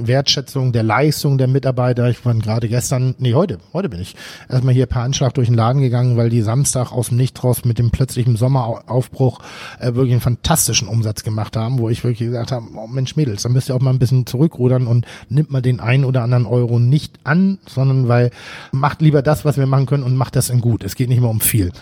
[0.00, 2.08] Wertschätzung der Leistung der Mitarbeiter.
[2.08, 4.14] Ich war gerade gestern, nee, heute, heute bin ich
[4.48, 7.64] erstmal hier per Anschlag durch den Laden gegangen, weil die Samstag aus dem Nicht raus
[7.64, 9.40] mit dem plötzlichen Sommeraufbruch
[9.78, 13.42] äh, wirklich einen fantastischen Umsatz gemacht haben, wo ich wirklich gesagt habe, oh Mensch Mädels,
[13.42, 16.46] da müsst ihr auch mal ein bisschen zurückrudern und nimmt mal den einen oder anderen
[16.46, 18.30] Euro nicht an, sondern weil
[18.72, 20.84] macht lieber das, was wir machen können und macht das in gut.
[20.84, 21.72] Es geht nicht mehr um viel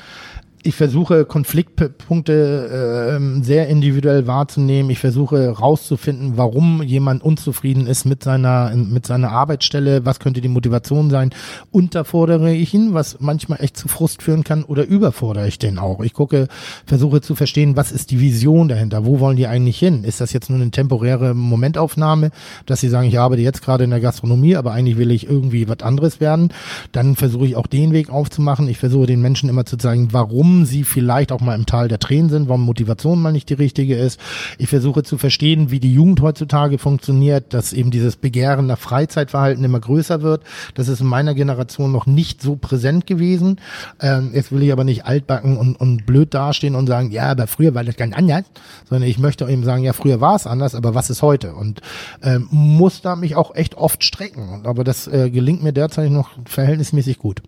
[0.66, 4.90] ich versuche Konfliktpunkte äh, sehr individuell wahrzunehmen.
[4.90, 10.06] Ich versuche rauszufinden, warum jemand unzufrieden ist mit seiner mit seiner Arbeitsstelle.
[10.06, 11.30] Was könnte die Motivation sein?
[11.70, 16.00] Unterfordere ich ihn, was manchmal echt zu Frust führen kann, oder überfordere ich den auch?
[16.00, 16.48] Ich gucke,
[16.86, 19.04] versuche zu verstehen, was ist die Vision dahinter?
[19.04, 20.02] Wo wollen die eigentlich hin?
[20.02, 22.30] Ist das jetzt nur eine temporäre Momentaufnahme,
[22.64, 25.68] dass sie sagen, ich arbeite jetzt gerade in der Gastronomie, aber eigentlich will ich irgendwie
[25.68, 26.54] was anderes werden?
[26.92, 28.66] Dann versuche ich auch den Weg aufzumachen.
[28.66, 31.98] Ich versuche den Menschen immer zu zeigen, warum sie vielleicht auch mal im Tal der
[31.98, 34.20] Tränen sind, warum Motivation mal nicht die richtige ist.
[34.58, 39.64] Ich versuche zu verstehen, wie die Jugend heutzutage funktioniert, dass eben dieses Begehren nach Freizeitverhalten
[39.64, 40.42] immer größer wird.
[40.74, 43.60] Das ist in meiner Generation noch nicht so präsent gewesen.
[44.00, 47.46] Ähm, jetzt will ich aber nicht altbacken und, und blöd dastehen und sagen, ja, aber
[47.46, 48.44] früher war das ganz anders,
[48.88, 51.54] sondern ich möchte eben sagen, ja, früher war es anders, aber was ist heute?
[51.54, 51.80] Und
[52.22, 54.62] ähm, muss da mich auch echt oft strecken.
[54.64, 57.42] Aber das äh, gelingt mir derzeit noch verhältnismäßig gut.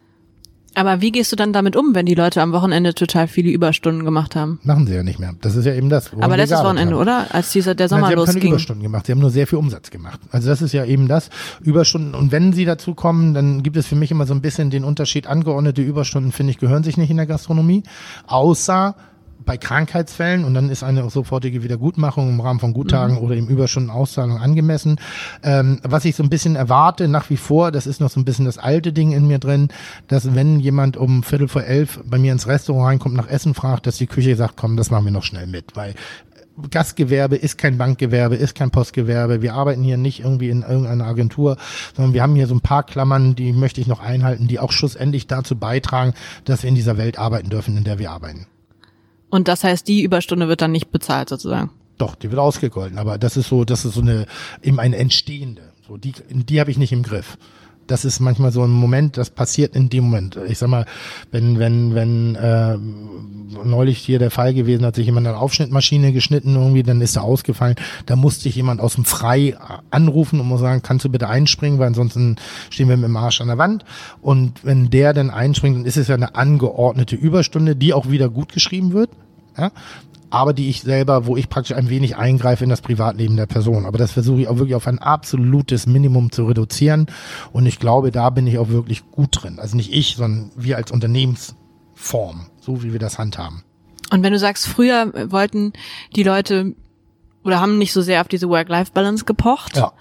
[0.76, 4.04] Aber wie gehst du dann damit um, wenn die Leute am Wochenende total viele Überstunden
[4.04, 4.60] gemacht haben?
[4.62, 5.34] Machen sie ja nicht mehr.
[5.40, 6.12] Das ist ja eben das.
[6.20, 7.00] Aber letztes Wochenende, haben.
[7.00, 7.26] oder?
[7.30, 9.06] Als dieser der Sommer Nein, sie haben keine Überstunden gemacht.
[9.06, 10.20] Sie haben nur sehr viel Umsatz gemacht.
[10.30, 11.30] Also das ist ja eben das.
[11.62, 12.14] Überstunden.
[12.14, 14.84] Und wenn sie dazu kommen, dann gibt es für mich immer so ein bisschen den
[14.84, 15.26] Unterschied.
[15.26, 17.82] Angeordnete Überstunden, finde ich, gehören sich nicht in der Gastronomie.
[18.26, 18.96] Außer
[19.46, 23.22] bei Krankheitsfällen und dann ist eine sofortige Wiedergutmachung im Rahmen von Guttagen mhm.
[23.22, 24.96] oder im Überstundenauszahlung angemessen.
[25.42, 28.24] Ähm, was ich so ein bisschen erwarte nach wie vor, das ist noch so ein
[28.24, 29.68] bisschen das alte Ding in mir drin,
[30.08, 33.86] dass wenn jemand um Viertel vor elf bei mir ins Restaurant reinkommt, nach Essen fragt,
[33.86, 35.94] dass die Küche sagt, komm, das machen wir noch schnell mit, weil
[36.70, 39.42] Gastgewerbe ist kein Bankgewerbe, ist kein Postgewerbe.
[39.42, 41.56] Wir arbeiten hier nicht irgendwie in irgendeiner Agentur,
[41.94, 44.72] sondern wir haben hier so ein paar Klammern, die möchte ich noch einhalten, die auch
[44.72, 48.46] schlussendlich dazu beitragen, dass wir in dieser Welt arbeiten dürfen, in der wir arbeiten.
[49.30, 51.70] Und das heißt, die Überstunde wird dann nicht bezahlt sozusagen.
[51.98, 54.26] Doch, die wird ausgegolten, aber das ist so, das ist so eine
[54.62, 55.72] eben eine entstehende.
[55.86, 57.38] So die, die habe ich nicht im Griff
[57.86, 60.38] das ist manchmal so ein Moment, das passiert in dem Moment.
[60.48, 60.86] Ich sag mal,
[61.30, 62.76] wenn, wenn, wenn äh,
[63.64, 67.22] neulich hier der Fall gewesen, hat sich jemand eine Aufschnittmaschine geschnitten irgendwie, dann ist er
[67.22, 67.76] ausgefallen.
[68.06, 69.56] Da musste ich jemand aus dem Frei
[69.90, 72.36] anrufen und muss sagen, kannst du bitte einspringen, weil ansonsten
[72.70, 73.84] stehen wir mit dem Arsch an der Wand.
[74.20, 78.28] Und wenn der dann einspringt, dann ist es ja eine angeordnete Überstunde, die auch wieder
[78.28, 79.10] gut geschrieben wird.
[79.58, 79.70] Ja,
[80.30, 83.86] aber die ich selber, wo ich praktisch ein wenig eingreife in das Privatleben der Person.
[83.86, 87.06] Aber das versuche ich auch wirklich auf ein absolutes Minimum zu reduzieren.
[87.52, 89.58] Und ich glaube, da bin ich auch wirklich gut drin.
[89.58, 93.62] Also nicht ich, sondern wir als Unternehmensform, so wie wir das handhaben.
[94.10, 95.72] Und wenn du sagst, früher wollten
[96.14, 96.74] die Leute
[97.44, 99.92] oder haben nicht so sehr auf diese Work-Life-Balance gepocht, ja.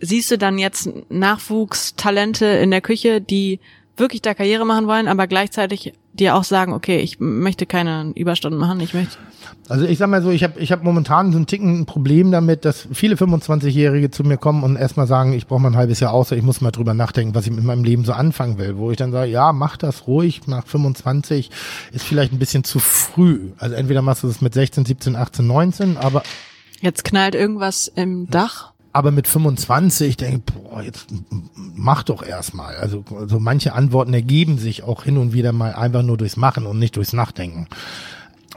[0.00, 3.60] siehst du dann jetzt Nachwuchstalente in der Küche, die
[3.96, 8.58] wirklich da Karriere machen wollen, aber gleichzeitig dir auch sagen, okay, ich möchte keine Überstunden
[8.58, 9.16] machen, ich möchte.
[9.68, 12.30] Also ich sag mal so, ich habe ich hab momentan so ein Ticken ein Problem
[12.30, 16.00] damit, dass viele 25-Jährige zu mir kommen und erstmal sagen, ich brauche mal ein halbes
[16.00, 18.76] Jahr außer, ich muss mal drüber nachdenken, was ich mit meinem Leben so anfangen will.
[18.76, 21.50] Wo ich dann sage, ja, mach das ruhig, nach 25
[21.92, 23.50] ist vielleicht ein bisschen zu früh.
[23.58, 26.22] Also entweder machst du das mit 16, 17, 18, 19, aber
[26.80, 31.06] Jetzt knallt irgendwas im Dach aber mit 25 denke boah, jetzt
[31.54, 32.76] mach doch erstmal.
[32.76, 36.66] Also, also manche Antworten ergeben sich auch hin und wieder mal einfach nur durchs Machen
[36.66, 37.66] und nicht durchs Nachdenken.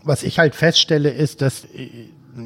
[0.03, 1.65] Was ich halt feststelle, ist, dass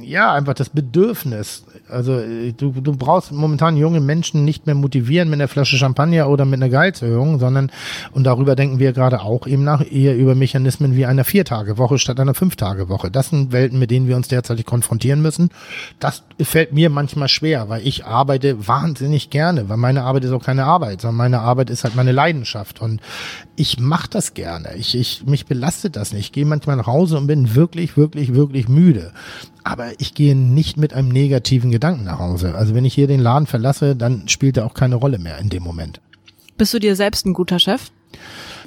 [0.02, 5.30] ja einfach das Bedürfnis also äh, du, du brauchst momentan junge Menschen nicht mehr motivieren
[5.30, 7.72] mit einer Flasche Champagner oder mit einer Gehaltserhöhung, sondern,
[8.12, 12.20] und darüber denken wir gerade auch eben nach, eher über Mechanismen wie einer Viertagewoche statt
[12.20, 13.12] einer Fünftagewoche.
[13.12, 15.50] Das sind Welten, mit denen wir uns derzeit konfrontieren müssen.
[16.00, 20.44] Das fällt mir manchmal schwer, weil ich arbeite wahnsinnig gerne, weil meine Arbeit ist auch
[20.44, 23.02] keine Arbeit, sondern meine Arbeit ist halt meine Leidenschaft und
[23.56, 24.76] ich mache das gerne.
[24.78, 26.24] Ich, ich, mich belastet das nicht.
[26.24, 29.12] Ich gehe manchmal nach Hause und bin wirklich, wirklich, wirklich müde
[29.64, 32.56] aber ich gehe nicht mit einem negativen Gedanken nach Hause.
[32.56, 35.50] Also wenn ich hier den Laden verlasse, dann spielt er auch keine Rolle mehr in
[35.50, 36.02] dem Moment.
[36.58, 37.92] Bist du dir selbst ein guter Chef?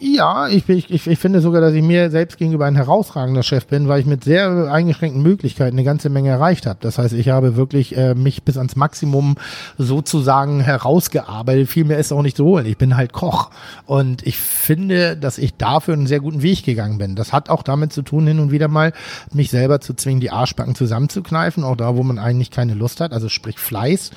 [0.00, 3.88] Ja, ich, ich, ich finde sogar, dass ich mir selbst gegenüber ein herausragender Chef bin,
[3.88, 6.78] weil ich mit sehr eingeschränkten Möglichkeiten eine ganze Menge erreicht habe.
[6.82, 9.36] Das heißt, ich habe wirklich äh, mich bis ans Maximum
[9.78, 11.68] sozusagen herausgearbeitet.
[11.68, 12.66] Viel mehr ist auch nicht zu holen.
[12.66, 13.50] Ich bin halt Koch.
[13.86, 17.16] Und ich finde, dass ich dafür einen sehr guten Weg gegangen bin.
[17.16, 18.92] Das hat auch damit zu tun, hin und wieder mal
[19.32, 23.12] mich selber zu zwingen, die Arschbacken zusammenzukneifen, auch da, wo man eigentlich keine Lust hat,
[23.12, 24.10] also sprich Fleiß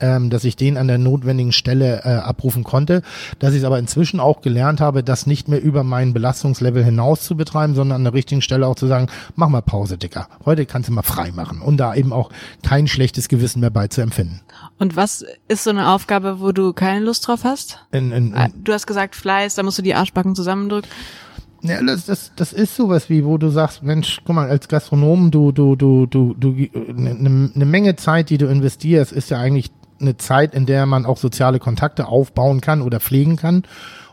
[0.00, 3.02] ähm, dass ich den an der notwendigen Stelle äh, abrufen konnte,
[3.38, 7.22] dass ich es aber inzwischen auch gelernt habe, das nicht mehr über meinen Belastungslevel hinaus
[7.22, 10.28] zu betreiben, sondern an der richtigen Stelle auch zu sagen, mach mal Pause, Dicker.
[10.44, 12.30] Heute kannst du mal frei machen und da eben auch
[12.62, 14.40] kein schlechtes Gewissen mehr bei zu empfinden.
[14.78, 17.78] Und was ist so eine Aufgabe, wo du keine Lust drauf hast?
[17.92, 20.90] In, in, in, ah, du hast gesagt Fleiß, da musst du die Arschbacken zusammendrücken.
[21.62, 25.30] Ja, das, das, das ist sowas wie, wo du sagst, Mensch, guck mal, als Gastronom,
[25.30, 29.70] du, du, du, du, du, eine, eine Menge Zeit, die du investierst, ist ja eigentlich
[30.02, 33.62] eine Zeit, in der man auch soziale Kontakte aufbauen kann oder pflegen kann.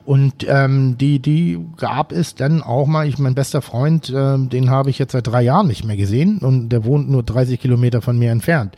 [0.09, 4.71] Und ähm, die, die gab es dann auch mal, ich mein bester Freund, äh, den
[4.71, 8.01] habe ich jetzt seit drei Jahren nicht mehr gesehen und der wohnt nur 30 Kilometer
[8.01, 8.75] von mir entfernt.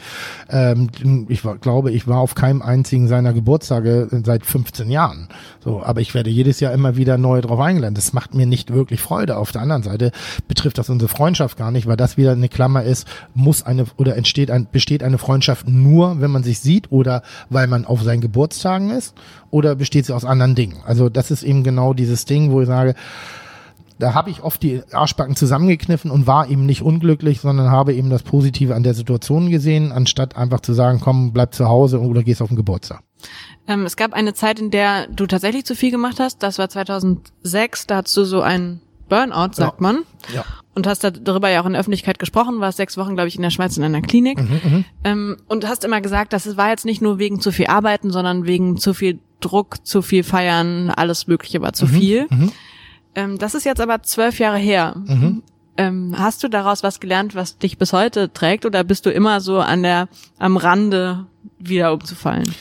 [0.50, 0.90] Ähm,
[1.30, 5.30] ich war, glaube, ich war auf keinem einzigen seiner Geburtstage seit 15 Jahren.
[5.64, 7.96] So, aber ich werde jedes Jahr immer wieder neu drauf eingeladen.
[7.96, 9.38] Das macht mir nicht wirklich Freude.
[9.38, 10.12] Auf der anderen Seite
[10.50, 14.18] betrifft das unsere Freundschaft gar nicht, weil das wieder eine Klammer ist, muss eine oder
[14.18, 18.20] entsteht ein, besteht eine Freundschaft nur, wenn man sich sieht oder weil man auf seinen
[18.20, 19.16] Geburtstagen ist
[19.52, 20.78] oder besteht sie aus anderen Dingen?
[20.86, 22.96] Also das ist eben genau dieses Ding, wo ich sage,
[24.02, 28.10] da habe ich oft die Arschbacken zusammengekniffen und war eben nicht unglücklich, sondern habe eben
[28.10, 32.24] das Positive an der Situation gesehen, anstatt einfach zu sagen, komm, bleib zu Hause oder
[32.24, 33.02] gehst auf den Geburtstag.
[33.68, 36.42] Ähm, es gab eine Zeit, in der du tatsächlich zu viel gemacht hast.
[36.42, 37.86] Das war 2006.
[37.86, 39.82] Da hattest du so ein Burnout, sagt ja.
[39.82, 40.00] man.
[40.34, 40.46] Ja.
[40.74, 43.42] Und hast darüber ja auch in der Öffentlichkeit gesprochen, warst sechs Wochen, glaube ich, in
[43.42, 44.42] der Schweiz in einer Klinik.
[44.42, 47.52] Mhm, mhm, ähm, und hast immer gesagt, dass es war jetzt nicht nur wegen zu
[47.52, 51.90] viel Arbeiten, sondern wegen zu viel Druck, zu viel Feiern, alles Mögliche war zu mhm,
[51.90, 52.28] viel.
[52.30, 52.52] Mhm.
[53.16, 54.96] Ähm, das ist jetzt aber zwölf Jahre her.
[54.96, 55.44] Mhm.
[55.78, 59.42] Ähm, hast du daraus was gelernt, was dich bis heute trägt, oder bist du immer
[59.42, 61.26] so an der am Rande
[61.60, 62.54] wieder umzufallen?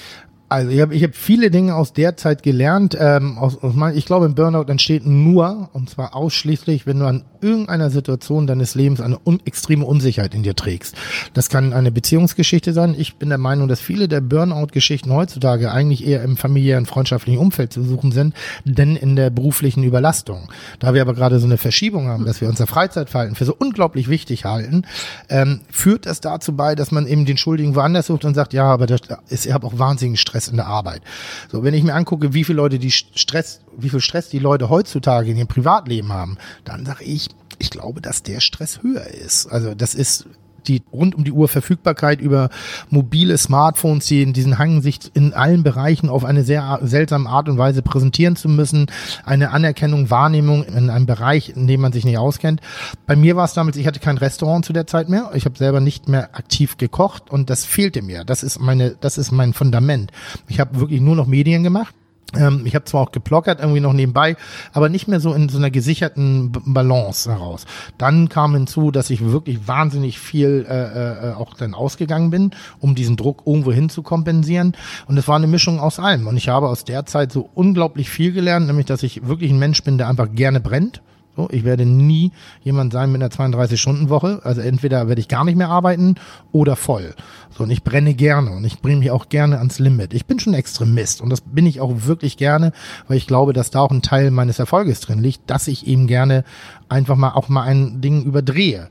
[0.50, 2.96] Also ich habe ich hab viele Dinge aus der Zeit gelernt.
[2.98, 7.06] Ähm, aus, aus mein, ich glaube, ein Burnout entsteht nur, und zwar ausschließlich, wenn du
[7.06, 10.96] an irgendeiner Situation deines Lebens eine un extreme Unsicherheit in dir trägst.
[11.34, 12.96] Das kann eine Beziehungsgeschichte sein.
[12.98, 17.72] Ich bin der Meinung, dass viele der Burnout-Geschichten heutzutage eigentlich eher im familiären, freundschaftlichen Umfeld
[17.72, 18.34] zu suchen sind,
[18.64, 20.48] denn in der beruflichen Überlastung.
[20.80, 24.08] Da wir aber gerade so eine Verschiebung haben, dass wir unser Freizeitverhalten für so unglaublich
[24.08, 24.82] wichtig halten,
[25.28, 28.64] ähm, führt das dazu bei, dass man eben den Schuldigen woanders sucht und sagt, ja,
[28.64, 31.02] aber das ist, ich habe auch wahnsinnigen Stress Stress in der Arbeit.
[31.50, 34.68] So, wenn ich mir angucke, wie viele Leute die Stress, wie viel Stress die Leute
[34.70, 39.46] heutzutage in ihrem Privatleben haben, dann sage ich, ich glaube, dass der Stress höher ist.
[39.46, 40.26] Also das ist
[40.68, 42.50] die rund um die Uhr Verfügbarkeit über
[42.88, 47.48] mobile Smartphones, die in diesen Hang sich in allen Bereichen auf eine sehr seltsame Art
[47.48, 48.86] und Weise präsentieren zu müssen,
[49.24, 52.60] eine Anerkennung, Wahrnehmung in einem Bereich, in dem man sich nicht auskennt.
[53.06, 55.56] Bei mir war es damals, ich hatte kein Restaurant zu der Zeit mehr, ich habe
[55.56, 58.24] selber nicht mehr aktiv gekocht und das fehlte mir.
[58.24, 60.12] Das ist meine, das ist mein Fundament.
[60.48, 61.94] Ich habe wirklich nur noch Medien gemacht
[62.36, 64.36] ähm, ich habe zwar auch geplockert irgendwie noch nebenbei,
[64.72, 67.66] aber nicht mehr so in so einer gesicherten Balance heraus.
[67.98, 72.94] Dann kam hinzu, dass ich wirklich wahnsinnig viel äh, äh, auch dann ausgegangen bin, um
[72.94, 74.76] diesen Druck irgendwo hin zu kompensieren.
[75.06, 76.26] Und es war eine Mischung aus allem.
[76.26, 79.58] Und ich habe aus der Zeit so unglaublich viel gelernt, nämlich dass ich wirklich ein
[79.58, 81.02] Mensch bin, der einfach gerne brennt
[81.40, 84.40] so, ich werde nie jemand sein mit einer 32-Stunden-Woche.
[84.44, 86.16] Also entweder werde ich gar nicht mehr arbeiten
[86.52, 87.14] oder voll.
[87.56, 90.12] So, und ich brenne gerne und ich bringe mich auch gerne ans Limit.
[90.12, 92.72] Ich bin schon Extremist und das bin ich auch wirklich gerne,
[93.08, 96.06] weil ich glaube, dass da auch ein Teil meines Erfolges drin liegt, dass ich eben
[96.06, 96.44] gerne
[96.88, 98.88] einfach mal auch mal ein Ding überdrehe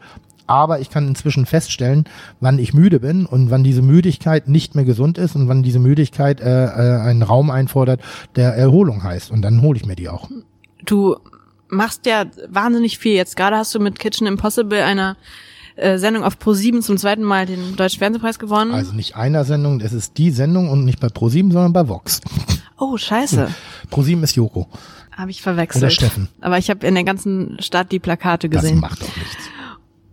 [0.48, 2.06] aber ich kann inzwischen feststellen,
[2.40, 5.78] wann ich müde bin und wann diese Müdigkeit nicht mehr gesund ist und wann diese
[5.78, 8.02] Müdigkeit äh, äh, einen Raum einfordert,
[8.36, 9.30] der Erholung heißt.
[9.30, 10.28] Und dann hole ich mir die auch.
[10.88, 11.18] Du
[11.70, 13.14] machst ja wahnsinnig viel.
[13.14, 15.18] Jetzt gerade hast du mit Kitchen Impossible einer
[15.76, 18.74] äh, Sendung auf Pro7 zum zweiten Mal den Deutschen Fernsehpreis gewonnen.
[18.74, 22.22] Also nicht einer Sendung, es ist die Sendung und nicht bei Pro7, sondern bei Vox.
[22.82, 23.50] Oh, scheiße.
[23.92, 24.70] Pro7 ist Joko.
[25.12, 25.84] Habe ich verwechselt.
[25.84, 26.30] Oder Steffen.
[26.40, 28.80] Aber ich habe in der ganzen Stadt die Plakate gesehen.
[28.80, 29.29] Das macht doch nichts.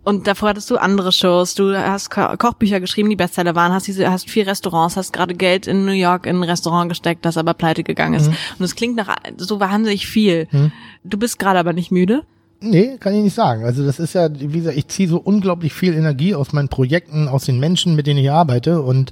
[0.07, 3.87] Und davor hattest du andere Shows, du hast Ko Kochbücher geschrieben, die Bestseller waren, hast
[3.87, 7.35] diese, hast vier Restaurants, hast gerade Geld in New York in ein Restaurant gesteckt, das
[7.35, 8.29] aber pleite gegangen ist.
[8.29, 8.37] Mhm.
[8.57, 10.47] Und es klingt nach so wahnsinnig viel.
[10.49, 10.71] Mhm.
[11.03, 12.23] Du bist gerade aber nicht müde?
[12.59, 13.65] Nee, kann ich nicht sagen.
[13.65, 17.27] Also das ist ja, wie gesagt, ich ziehe so unglaublich viel Energie aus meinen Projekten,
[17.27, 19.11] aus den Menschen, mit denen ich arbeite und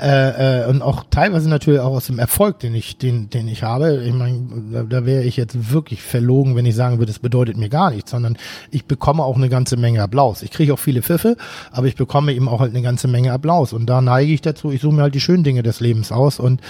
[0.00, 3.64] äh, äh, und auch teilweise natürlich auch aus dem Erfolg, den ich, den, den ich
[3.64, 4.04] habe.
[4.04, 7.56] Ich meine, da, da wäre ich jetzt wirklich verlogen, wenn ich sagen würde, das bedeutet
[7.56, 8.36] mir gar nichts, sondern
[8.70, 10.42] ich bekomme auch eine ganze Menge Applaus.
[10.42, 11.36] Ich kriege auch viele Pfiffe,
[11.72, 13.72] aber ich bekomme eben auch halt eine ganze Menge Applaus.
[13.72, 16.38] Und da neige ich dazu, ich suche mir halt die schönen Dinge des Lebens aus
[16.38, 16.60] und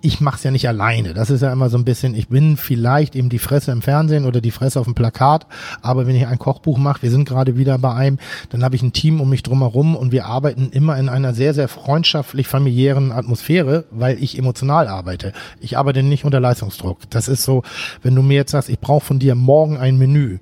[0.00, 1.14] ich mache es ja nicht alleine.
[1.14, 4.26] Das ist ja immer so ein bisschen, ich bin vielleicht eben die Fresse im Fernsehen
[4.26, 5.46] oder die Fresse auf dem Plakat,
[5.82, 8.18] aber wenn ich ein Kochbuch mache, wir sind gerade wieder bei einem,
[8.50, 11.54] dann habe ich ein Team um mich drumherum und wir arbeiten immer in einer sehr,
[11.54, 15.32] sehr freundschaftlich familiären Atmosphäre, weil ich emotional arbeite.
[15.60, 17.10] Ich arbeite nicht unter Leistungsdruck.
[17.10, 17.62] Das ist so,
[18.02, 20.38] wenn du mir jetzt sagst, ich brauche von dir morgen ein Menü,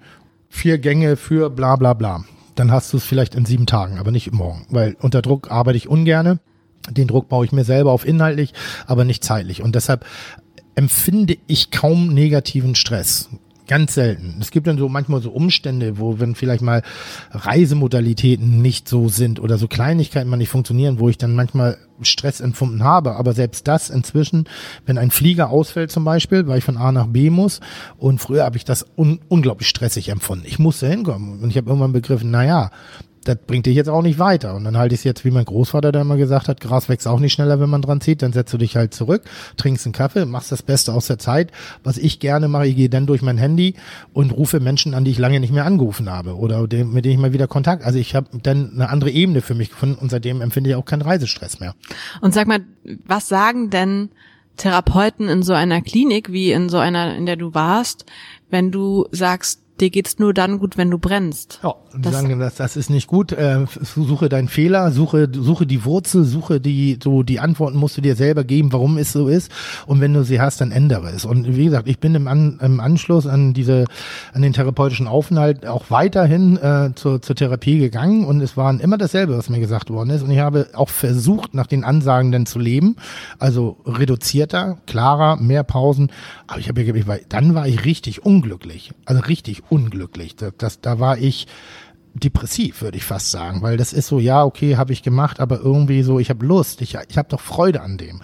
[0.49, 4.11] vier Gänge für bla bla bla, dann hast du es vielleicht in sieben Tagen, aber
[4.11, 6.41] nicht morgen, weil unter Druck arbeite ich ungerne
[6.91, 8.53] den Druck baue ich mir selber auf inhaltlich,
[8.87, 9.63] aber nicht zeitlich.
[9.63, 10.05] Und deshalb
[10.75, 13.29] empfinde ich kaum negativen Stress.
[13.69, 14.37] Ganz selten.
[14.41, 16.83] Es gibt dann so manchmal so Umstände, wo wenn vielleicht mal
[17.33, 22.41] Reisemodalitäten nicht so sind oder so Kleinigkeiten mal nicht funktionieren, wo ich dann manchmal Stress
[22.41, 23.17] empfunden habe.
[23.17, 24.45] Aber selbst das inzwischen,
[24.85, 27.59] wenn ein Flieger ausfällt zum Beispiel, weil ich von A nach B muss
[27.99, 30.45] und früher habe ich das un unglaublich stressig empfunden.
[30.47, 32.71] Ich musste hinkommen und ich habe irgendwann begriffen, na ja,
[33.27, 34.55] das bringt dich jetzt auch nicht weiter.
[34.55, 37.09] Und dann halte ich es jetzt, wie mein Großvater da immer gesagt hat, Gras wächst
[37.09, 38.23] auch nicht schneller, wenn man dran zieht.
[38.23, 39.23] Dann setzt du dich halt zurück,
[39.57, 41.51] trinkst einen Kaffee, machst das Beste aus der Zeit.
[41.83, 43.75] Was ich gerne mache, ich gehe dann durch mein Handy
[44.13, 47.19] und rufe Menschen an, die ich lange nicht mehr angerufen habe oder mit denen ich
[47.19, 47.85] mal wieder Kontakt.
[47.85, 50.85] Also ich habe dann eine andere Ebene für mich gefunden und seitdem empfinde ich auch
[50.85, 51.75] keinen Reisestress mehr.
[52.21, 52.61] Und sag mal,
[53.05, 54.11] was sagen denn
[54.57, 58.07] Therapeuten in so einer Klinik wie in so einer, in der du warst,
[58.51, 61.61] wenn du sagst, dir geht's nur dann gut, wenn du brennst.
[61.63, 63.33] Ja, die das sagen, das, das ist nicht gut.
[63.33, 68.01] Äh, suche deinen Fehler, suche, suche die Wurzel, suche die, so die Antworten musst du
[68.01, 69.51] dir selber geben, warum es so ist.
[69.87, 71.25] Und wenn du sie hast, dann ändere es.
[71.25, 73.85] Und wie gesagt, ich bin im, an, im Anschluss an diese,
[74.33, 78.99] an den therapeutischen Aufenthalt auch weiterhin äh, zur, zur Therapie gegangen und es waren immer
[78.99, 80.23] dasselbe, was mir gesagt worden ist.
[80.23, 82.97] Und ich habe auch versucht, nach den Ansagen dann zu leben.
[83.39, 86.11] Also reduzierter, klarer, mehr Pausen.
[86.47, 86.95] Aber ich habe ja,
[87.29, 88.93] dann war ich richtig unglücklich.
[89.05, 90.37] Also richtig unglücklich.
[90.37, 91.47] Das, das, da war ich
[92.15, 95.61] depressiv, würde ich fast sagen, weil das ist so, ja, okay, habe ich gemacht, aber
[95.61, 98.23] irgendwie so, ich habe Lust, ich, ich habe doch Freude an dem.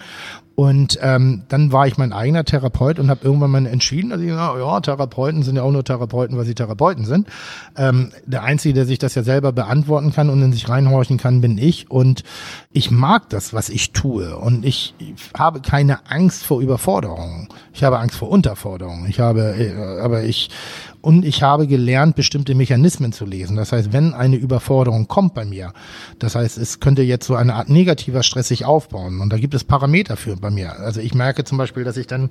[0.55, 4.27] Und ähm, dann war ich mein eigener Therapeut und habe irgendwann mal entschieden, dass ich,
[4.27, 7.27] ja, Therapeuten sind ja auch nur Therapeuten, weil sie Therapeuten sind.
[7.75, 11.41] Ähm, der Einzige, der sich das ja selber beantworten kann und in sich reinhorchen kann,
[11.41, 11.89] bin ich.
[11.89, 12.23] Und
[12.71, 14.37] ich mag das, was ich tue.
[14.37, 17.47] Und ich, ich habe keine Angst vor Überforderungen.
[17.73, 19.07] Ich habe Angst vor Unterforderungen.
[19.09, 20.51] Ich habe, äh, aber ich
[21.03, 23.57] und ich habe gelernt, bestimmte Mechanismen zu lesen.
[23.57, 25.73] Das heißt, wenn eine Überforderung kommt bei mir,
[26.17, 29.19] das heißt, es könnte jetzt so eine Art negativer Stress sich aufbauen.
[29.19, 30.79] Und da gibt es Parameter für bei mir.
[30.79, 32.29] Also ich merke zum Beispiel, dass ich dann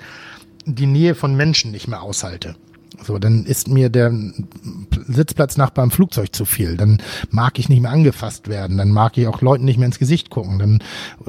[0.64, 2.54] die Nähe von Menschen nicht mehr aushalte.
[3.02, 4.12] So, dann ist mir der
[5.08, 6.76] Sitzplatznachbar im Flugzeug zu viel.
[6.76, 6.98] Dann
[7.30, 8.76] mag ich nicht mehr angefasst werden.
[8.76, 10.58] Dann mag ich auch Leuten nicht mehr ins Gesicht gucken.
[10.58, 10.82] Dann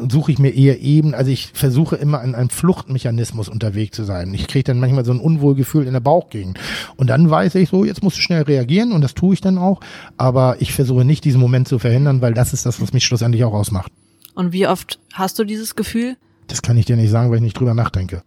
[0.10, 4.34] suche ich mir eher eben, also ich versuche immer in einem Fluchtmechanismus unterwegs zu sein.
[4.34, 6.60] Ich kriege dann manchmal so ein Unwohlgefühl in der Bauchgegend.
[6.96, 9.58] Und dann weiß ich so, jetzt musst du schnell reagieren und das tue ich dann
[9.58, 9.80] auch.
[10.18, 13.44] Aber ich versuche nicht diesen Moment zu verhindern, weil das ist das, was mich schlussendlich
[13.46, 13.92] auch ausmacht.
[14.36, 16.18] Und wie oft hast du dieses Gefühl?
[16.54, 18.22] Das kann ich dir nicht sagen, weil ich nicht drüber nachdenke.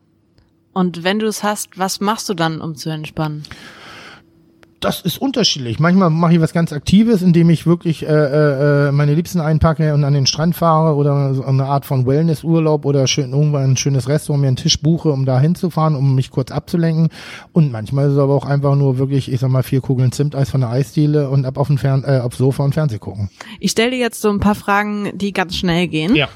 [0.73, 3.45] Und wenn du es hast, was machst du dann, um zu entspannen?
[4.81, 5.79] das ist unterschiedlich.
[5.81, 8.09] Manchmal mache ich was ganz Aktives, indem ich wirklich äh,
[8.89, 12.85] äh, meine Liebsten einpacke und an den Strand fahre oder so eine Art von Wellnessurlaub
[12.85, 16.31] oder schön irgendwann ein schönes Restaurant mir einen Tisch buche, um da hinzufahren, um mich
[16.31, 17.09] kurz abzulenken.
[17.53, 20.51] Und manchmal ist es aber auch einfach nur wirklich, ich sag mal, vier Kugeln Zimteis
[20.51, 23.31] von der Eisdiele und ab auf dem Fern äh, aufs Sofa und Fernseh gucken.
[23.61, 26.15] Ich stelle dir jetzt so ein paar Fragen, die ganz schnell gehen.
[26.15, 26.29] Ja.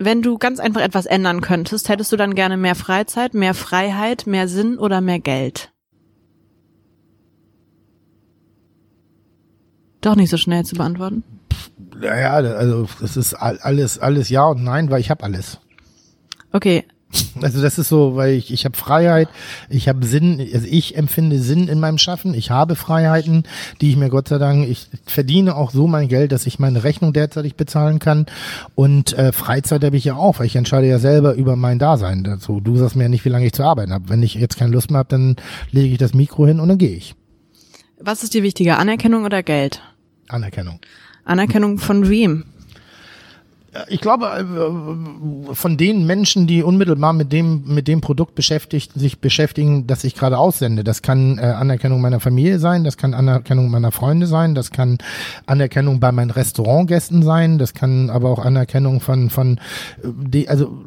[0.00, 4.26] Wenn du ganz einfach etwas ändern könntest, hättest du dann gerne mehr Freizeit, mehr Freiheit,
[4.26, 5.72] mehr Sinn oder mehr Geld?
[10.00, 11.24] Doch nicht so schnell zu beantworten.
[12.00, 15.58] Naja, also das ist alles, alles ja und nein, weil ich habe alles.
[16.52, 16.84] Okay,
[17.40, 19.28] also das ist so, weil ich, ich habe Freiheit,
[19.70, 23.44] ich habe Sinn, also ich empfinde Sinn in meinem Schaffen, ich habe Freiheiten,
[23.80, 26.84] die ich mir Gott sei Dank, ich verdiene auch so mein Geld, dass ich meine
[26.84, 28.26] Rechnung derzeitig bezahlen kann
[28.74, 32.24] und äh, Freizeit habe ich ja auch, weil ich entscheide ja selber über mein Dasein
[32.24, 32.60] dazu.
[32.60, 34.08] Du sagst mir ja nicht, wie lange ich zu arbeiten habe.
[34.08, 35.36] Wenn ich jetzt keine Lust mehr habe, dann
[35.70, 37.14] lege ich das Mikro hin und dann gehe ich.
[38.00, 39.82] Was ist dir wichtiger, Anerkennung oder Geld?
[40.28, 40.78] Anerkennung.
[41.24, 42.44] Anerkennung von wem?
[43.88, 49.20] Ich glaube, äh, von den Menschen, die unmittelbar mit dem, mit dem Produkt beschäftigt, sich
[49.20, 50.84] beschäftigen, das ich gerade aussende.
[50.84, 54.98] Das kann äh, Anerkennung meiner Familie sein, das kann Anerkennung meiner Freunde sein, das kann
[55.46, 59.58] Anerkennung bei meinen Restaurantgästen sein, das kann aber auch Anerkennung von, von,
[60.02, 60.84] äh, die, also,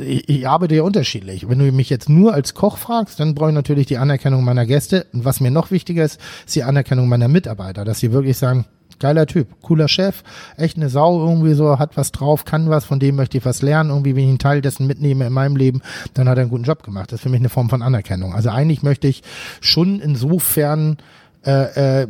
[0.00, 1.48] ich, ich arbeite ja unterschiedlich.
[1.48, 4.66] Wenn du mich jetzt nur als Koch fragst, dann brauche ich natürlich die Anerkennung meiner
[4.66, 5.06] Gäste.
[5.12, 8.66] Und was mir noch wichtiger ist, ist die Anerkennung meiner Mitarbeiter, dass sie wirklich sagen,
[8.98, 10.22] geiler Typ, cooler Chef,
[10.56, 13.62] echt eine Sau irgendwie so, hat was drauf, kann was, von dem möchte ich was
[13.62, 15.82] lernen, irgendwie, wenn ich einen Teil dessen mitnehme in meinem Leben,
[16.14, 17.12] dann hat er einen guten Job gemacht.
[17.12, 18.34] Das ist für mich eine Form von Anerkennung.
[18.34, 19.22] Also eigentlich möchte ich
[19.60, 20.98] schon insofern
[21.44, 22.08] äh, äh,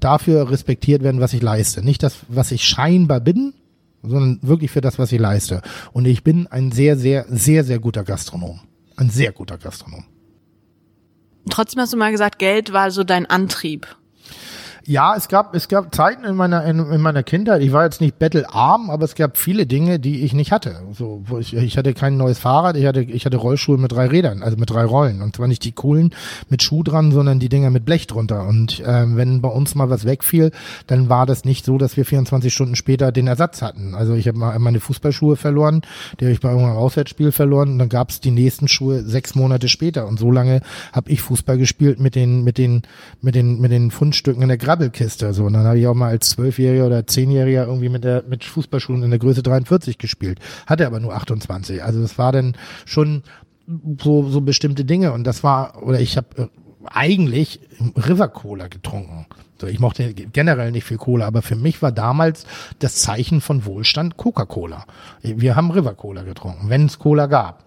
[0.00, 1.84] dafür respektiert werden, was ich leiste.
[1.84, 3.54] Nicht das, was ich scheinbar bin,
[4.02, 5.62] sondern wirklich für das, was ich leiste.
[5.92, 8.60] Und ich bin ein sehr, sehr, sehr, sehr guter Gastronom.
[8.96, 10.04] Ein sehr guter Gastronom.
[11.50, 13.86] Trotzdem hast du mal gesagt, Geld war so dein Antrieb.
[14.88, 18.00] Ja, es gab, es gab Zeiten in meiner, in, in meiner Kindheit, ich war jetzt
[18.00, 20.80] nicht bettelarm, aber es gab viele Dinge, die ich nicht hatte.
[20.92, 24.06] So, wo ich, ich hatte kein neues Fahrrad, ich hatte, ich hatte Rollschuhe mit drei
[24.06, 25.22] Rädern, also mit drei Rollen.
[25.22, 26.14] Und zwar nicht die coolen
[26.50, 28.46] mit Schuh dran, sondern die Dinger mit Blech drunter.
[28.46, 30.52] Und ähm, wenn bei uns mal was wegfiel,
[30.86, 33.96] dann war das nicht so, dass wir 24 Stunden später den Ersatz hatten.
[33.96, 35.82] Also ich habe mal meine Fußballschuhe verloren,
[36.20, 39.34] die habe ich bei irgendeinem Auswärtsspiel verloren und dann gab es die nächsten Schuhe sechs
[39.34, 40.06] Monate später.
[40.06, 40.60] Und so lange
[40.92, 42.82] habe ich Fußball gespielt mit den, mit den,
[43.20, 45.32] mit den, mit den Fundstücken in der Grab Grabbelkiste.
[45.32, 45.44] So.
[45.44, 49.02] Und dann habe ich auch mal als Zwölfjähriger oder Zehnjähriger irgendwie mit der mit Fußballschuhen
[49.02, 50.38] in der Größe 43 gespielt.
[50.66, 51.82] Hatte aber nur 28.
[51.82, 53.22] Also das war dann schon
[54.00, 55.12] so, so bestimmte Dinge.
[55.12, 56.50] Und das war, oder ich habe
[56.84, 57.60] eigentlich
[57.96, 59.26] River Cola getrunken.
[59.60, 62.46] So, ich mochte generell nicht viel Cola, aber für mich war damals
[62.78, 64.84] das Zeichen von Wohlstand Coca-Cola.
[65.22, 67.65] Wir haben River Cola getrunken, wenn es Cola gab.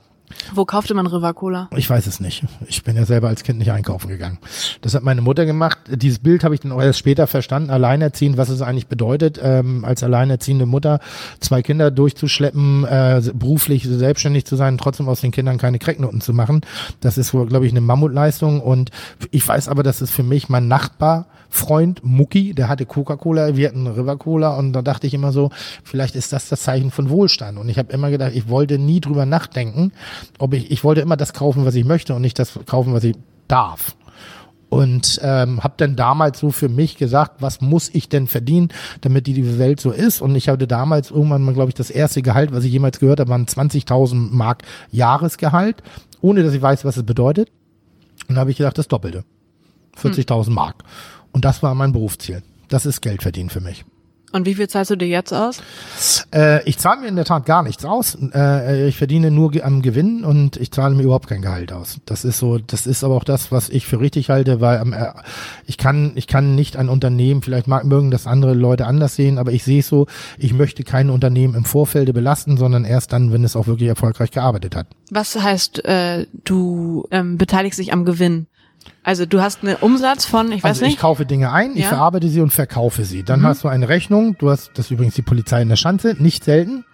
[0.53, 1.69] Wo kaufte man River Cola?
[1.75, 2.43] Ich weiß es nicht.
[2.67, 4.39] Ich bin ja selber als Kind nicht einkaufen gegangen.
[4.81, 5.79] Das hat meine Mutter gemacht.
[5.89, 9.85] Dieses Bild habe ich dann auch erst später verstanden, alleinerziehend, was es eigentlich bedeutet, ähm,
[9.85, 10.99] als alleinerziehende Mutter
[11.39, 16.33] zwei Kinder durchzuschleppen, äh, beruflich selbstständig zu sein, trotzdem aus den Kindern keine Cracknoten zu
[16.33, 16.61] machen.
[17.01, 18.61] Das ist, glaube ich, eine Mammutleistung.
[18.61, 18.91] Und
[19.31, 23.67] ich weiß aber, dass es für mich mein Nachbar Freund Mucki, der hatte Coca-Cola, wir
[23.67, 25.49] hatten River Cola und da dachte ich immer so,
[25.83, 27.57] vielleicht ist das das Zeichen von Wohlstand.
[27.57, 29.91] Und ich habe immer gedacht, ich wollte nie drüber nachdenken,
[30.37, 33.03] ob ich, ich wollte immer das kaufen, was ich möchte und nicht das kaufen, was
[33.03, 33.15] ich
[33.47, 33.95] darf.
[34.69, 38.69] Und ähm, habe dann damals so für mich gesagt, was muss ich denn verdienen,
[39.01, 40.21] damit die, Welt so ist.
[40.21, 43.19] Und ich hatte damals irgendwann mal, glaube ich, das erste Gehalt, was ich jemals gehört
[43.19, 45.81] habe, waren 20.000 Mark Jahresgehalt,
[46.21, 47.49] ohne dass ich weiß, was es bedeutet.
[48.27, 49.23] Und da habe ich gedacht, das Doppelte.
[49.97, 50.53] 40.000 hm.
[51.31, 52.43] Und das war mein Berufsziel.
[52.67, 53.85] Das ist Geld verdienen für mich.
[54.31, 55.61] Und wie viel zahlst du dir jetzt aus?
[56.33, 58.15] Äh, ich zahle mir in der Tat gar nichts aus.
[58.33, 61.97] Äh, ich verdiene nur am Gewinn und ich zahle mir überhaupt kein Gehalt aus.
[62.05, 65.13] Das ist so, das ist aber auch das, was ich für richtig halte, weil äh,
[65.65, 69.39] ich kann, ich kann nicht ein Unternehmen, vielleicht mag, mögen das andere Leute anders sehen,
[69.39, 70.05] aber ich sehe es so,
[70.37, 74.29] ich möchte kein Unternehmen im Vorfelde belasten, sondern erst dann, wenn es auch wirklich erfolgreich
[74.29, 74.85] gearbeitet hat.
[75.09, 78.45] Was heißt, äh, du ähm, beteiligst dich am Gewinn?
[79.03, 80.95] Also du hast einen Umsatz von, ich weiß also nicht.
[80.95, 81.89] Ich kaufe Dinge ein, ich ja.
[81.89, 83.23] verarbeite sie und verkaufe sie.
[83.23, 83.45] Dann mhm.
[83.45, 86.43] hast du eine Rechnung, du hast, das ist übrigens die Polizei in der Schanze, nicht
[86.43, 86.85] selten.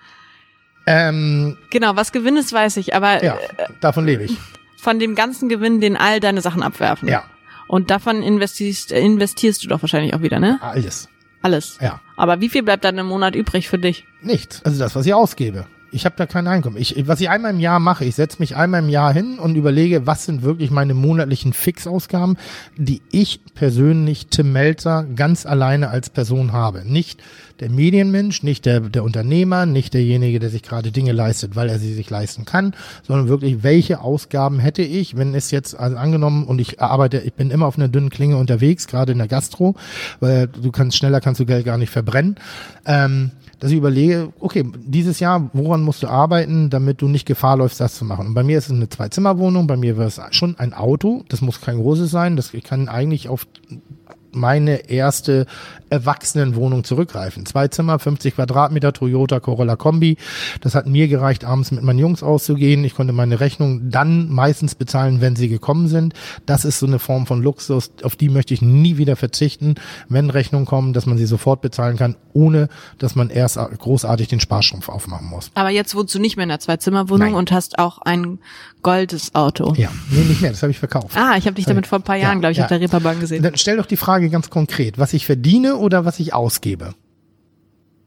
[0.88, 4.38] Ähm, genau, was Gewinn ist, weiß ich, aber ja, äh, davon lebe ich.
[4.78, 7.10] Von dem ganzen Gewinn, den all deine Sachen abwerfen.
[7.10, 7.24] Ja.
[7.68, 10.60] Und davon investierst, investierst du doch wahrscheinlich auch wieder, ne?
[10.62, 11.10] Alles.
[11.42, 11.78] Alles.
[11.82, 12.02] Ja.
[12.18, 14.06] Aber wie viel bleibt dann im Monat übrig für dich?
[14.22, 14.64] Nichts.
[14.64, 15.66] Also das, was ich ausgebe.
[15.96, 16.76] Ich habe da kein Einkommen.
[16.76, 19.56] Ich, was ich einmal im Jahr mache, ich setze mich einmal im Jahr hin und
[19.56, 22.38] überlege, was sind wirklich meine monatlichen Fixausgaben,
[22.76, 26.84] die ich persönlich, Tim Melzer, ganz alleine als Person habe.
[26.86, 27.24] Nicht
[27.60, 31.80] der Medienmensch, nicht der, der Unternehmer, nicht derjenige, der sich gerade Dinge leistet, weil er
[31.80, 36.46] sie sich leisten kann, sondern wirklich, welche Ausgaben hätte ich, wenn es jetzt, also angenommen,
[36.46, 39.76] und ich arbeite, ich bin immer auf einer dünnen Klinge unterwegs, gerade in der Gastro,
[40.20, 42.36] weil du kannst schneller, kannst du Geld gar nicht verbrennen.
[42.86, 47.58] Ähm, dass ich überlege, okay, dieses Jahr, woran musst du arbeiten, damit du nicht Gefahr
[47.58, 48.28] läufst, das zu machen?
[48.28, 51.42] Und bei mir ist es eine Zwei-Zimmer-Wohnung, bei mir war es schon ein Auto, das
[51.42, 53.48] muss kein großes sein, das kann eigentlich auf
[54.36, 55.46] meine erste
[55.90, 57.46] Erwachsenenwohnung zurückgreifen.
[57.46, 60.18] Zwei Zimmer, 50 Quadratmeter, Toyota Corolla Kombi.
[60.62, 62.84] Das hat mir gereicht, abends mit meinen Jungs auszugehen.
[62.84, 66.14] Ich konnte meine Rechnung dann meistens bezahlen, wenn sie gekommen sind.
[66.46, 69.76] Das ist so eine Form von Luxus, auf die möchte ich nie wieder verzichten,
[70.10, 72.68] wenn Rechnungen kommen, dass man sie sofort bezahlen kann, ohne
[72.98, 75.52] dass man erst großartig den Sparstrumpf aufmachen muss.
[75.54, 78.40] Aber jetzt wohnst du nicht mehr in der Zwei-Zimmer-Wohnung und hast auch ein
[78.86, 79.74] goldes Auto.
[79.76, 81.18] Ja, nee, nicht mehr, das habe ich verkauft.
[81.18, 82.66] Ah, ich habe dich damit vor ein paar Jahren, ja, glaube ich, ja.
[82.66, 83.42] auf der Reeperbahn gesehen.
[83.42, 86.94] Dann stell doch die Frage ganz konkret, was ich verdiene oder was ich ausgebe?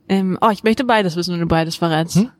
[0.08, 2.14] Ähm, oh, ich möchte beides wissen, wenn du beides verrätst.
[2.14, 2.30] Hm?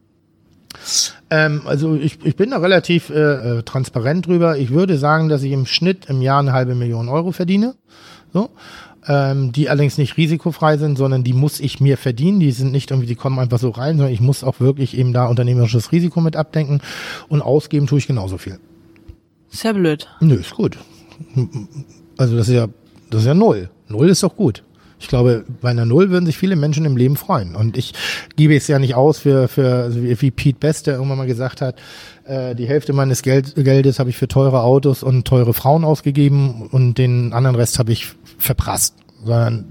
[1.31, 4.57] Ähm, also ich, ich bin da relativ äh, äh, transparent drüber.
[4.57, 7.75] Ich würde sagen, dass ich im Schnitt im Jahr eine halbe Million Euro verdiene.
[8.33, 8.51] So.
[9.09, 12.41] Ähm, die allerdings nicht risikofrei sind, sondern die muss ich mir verdienen.
[12.41, 15.15] Die sind nicht irgendwie, die kommen einfach so rein, sondern ich muss auch wirklich eben
[15.15, 16.81] da unternehmerisches Risiko mit abdenken
[17.29, 18.61] und ausgeben tue ich genauso viel.
[19.49, 20.07] Sehr blöd.
[20.21, 20.79] Nö, ist gut.
[22.19, 22.67] Also das ist ja,
[23.11, 23.71] das ist ja null.
[23.89, 24.65] Null ist doch gut.
[25.01, 27.55] Ich glaube, bei einer Null würden sich viele Menschen im Leben freuen.
[27.55, 27.95] Und ich
[28.37, 31.61] gebe es ja nicht aus für, für also wie Pete Best, der irgendwann mal gesagt
[31.61, 31.77] hat,
[32.25, 36.69] äh, die Hälfte meines Geld, Geldes habe ich für teure Autos und teure Frauen ausgegeben
[36.71, 38.95] und den anderen Rest habe ich verprasst.
[39.25, 39.67] Sondern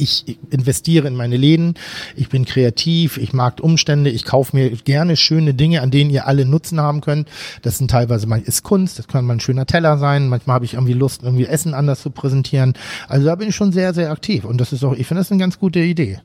[0.00, 1.74] ich investiere in meine Läden,
[2.16, 6.26] ich bin kreativ, ich mag Umstände, ich kaufe mir gerne schöne Dinge, an denen ihr
[6.26, 7.28] alle Nutzen haben könnt.
[7.62, 10.64] Das sind teilweise mal ist Kunst, das kann mal ein schöner Teller sein, manchmal habe
[10.64, 12.74] ich irgendwie Lust, irgendwie Essen anders zu präsentieren.
[13.08, 15.30] Also da bin ich schon sehr, sehr aktiv und das ist auch, ich finde das
[15.30, 16.20] eine ganz gute Idee.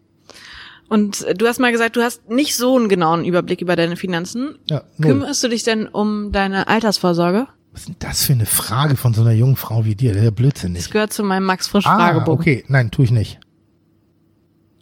[0.89, 4.59] Und du hast mal gesagt, du hast nicht so einen genauen Überblick über deine Finanzen.
[4.69, 4.83] Ja.
[5.01, 7.47] Kümmerst du dich denn um deine Altersvorsorge?
[7.71, 10.11] Was ist denn das für eine Frage von so einer jungen Frau wie dir?
[10.11, 10.85] Das ist ja Blödsinn nicht.
[10.85, 12.37] Das gehört zu meinem Max Frisch Fragebogen.
[12.37, 13.39] Ah, okay, nein, tue ich nicht.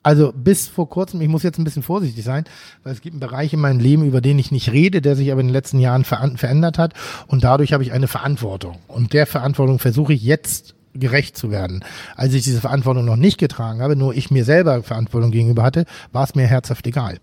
[0.03, 2.45] Also bis vor kurzem, ich muss jetzt ein bisschen vorsichtig sein,
[2.83, 5.31] weil es gibt einen Bereich in meinem Leben, über den ich nicht rede, der sich
[5.31, 6.93] aber in den letzten Jahren ver verändert hat
[7.27, 8.77] und dadurch habe ich eine Verantwortung.
[8.87, 11.83] Und der Verantwortung versuche ich jetzt gerecht zu werden.
[12.15, 15.85] Als ich diese Verantwortung noch nicht getragen habe, nur ich mir selber Verantwortung gegenüber hatte,
[16.11, 17.19] war es mir herzhaft egal.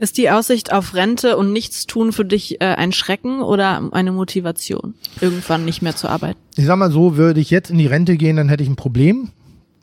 [0.00, 4.94] Ist die Aussicht auf Rente und Nichtstun für dich äh, ein Schrecken oder eine Motivation,
[5.20, 6.38] irgendwann nicht mehr zu arbeiten?
[6.56, 8.76] Ich sag mal so, würde ich jetzt in die Rente gehen, dann hätte ich ein
[8.76, 9.30] Problem,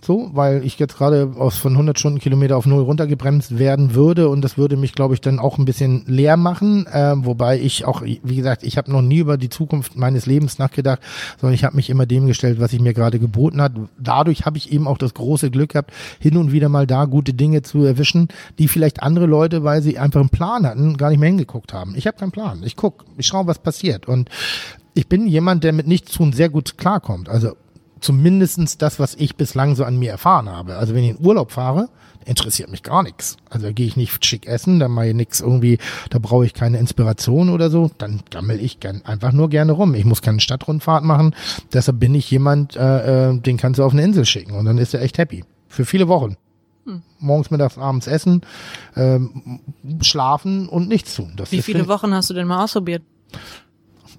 [0.04, 4.42] so, weil ich jetzt gerade aus von 100 Stundenkilometer auf null runtergebremst werden würde und
[4.42, 8.02] das würde mich, glaube ich, dann auch ein bisschen leer machen, äh, wobei ich auch,
[8.02, 11.02] wie gesagt, ich habe noch nie über die Zukunft meines Lebens nachgedacht,
[11.40, 13.74] sondern ich habe mich immer dem gestellt, was ich mir gerade geboten hat.
[14.00, 17.34] Dadurch habe ich eben auch das große Glück gehabt, hin und wieder mal da gute
[17.34, 21.20] Dinge zu erwischen, die vielleicht andere Leute, weil sie einfach einen Plan hatten, gar nicht
[21.20, 21.94] mehr hingeguckt haben.
[21.96, 22.64] Ich habe keinen Plan.
[22.64, 24.30] Ich guck, ich schaue, was passiert und
[24.94, 27.30] ich bin jemand, der mit nichts tun sehr gut klarkommt.
[27.30, 27.56] Also
[28.02, 30.76] zumindestens das, was ich bislang so an mir erfahren habe.
[30.76, 31.90] Also wenn ich in Urlaub fahre,
[32.26, 33.38] interessiert mich gar nichts.
[33.50, 35.78] Also da gehe ich nicht schick essen, da mache ich nichts irgendwie,
[36.10, 39.96] da brauche ich keine Inspiration oder so, dann gammel ich gern, einfach nur gerne rum.
[39.96, 41.36] Ich muss keine Stadtrundfahrt machen,
[41.74, 44.78] deshalb bin ich jemand, äh, äh, den kannst du auf eine Insel schicken und dann
[44.78, 45.44] ist er echt happy.
[45.68, 46.36] Für viele Wochen.
[46.86, 47.02] Hm.
[47.20, 48.42] Morgens, mittags, abends essen,
[48.96, 49.62] ähm,
[50.02, 51.34] schlafen und nichts tun.
[51.36, 53.04] Das Wie viele Wochen hast du denn mal ausprobiert?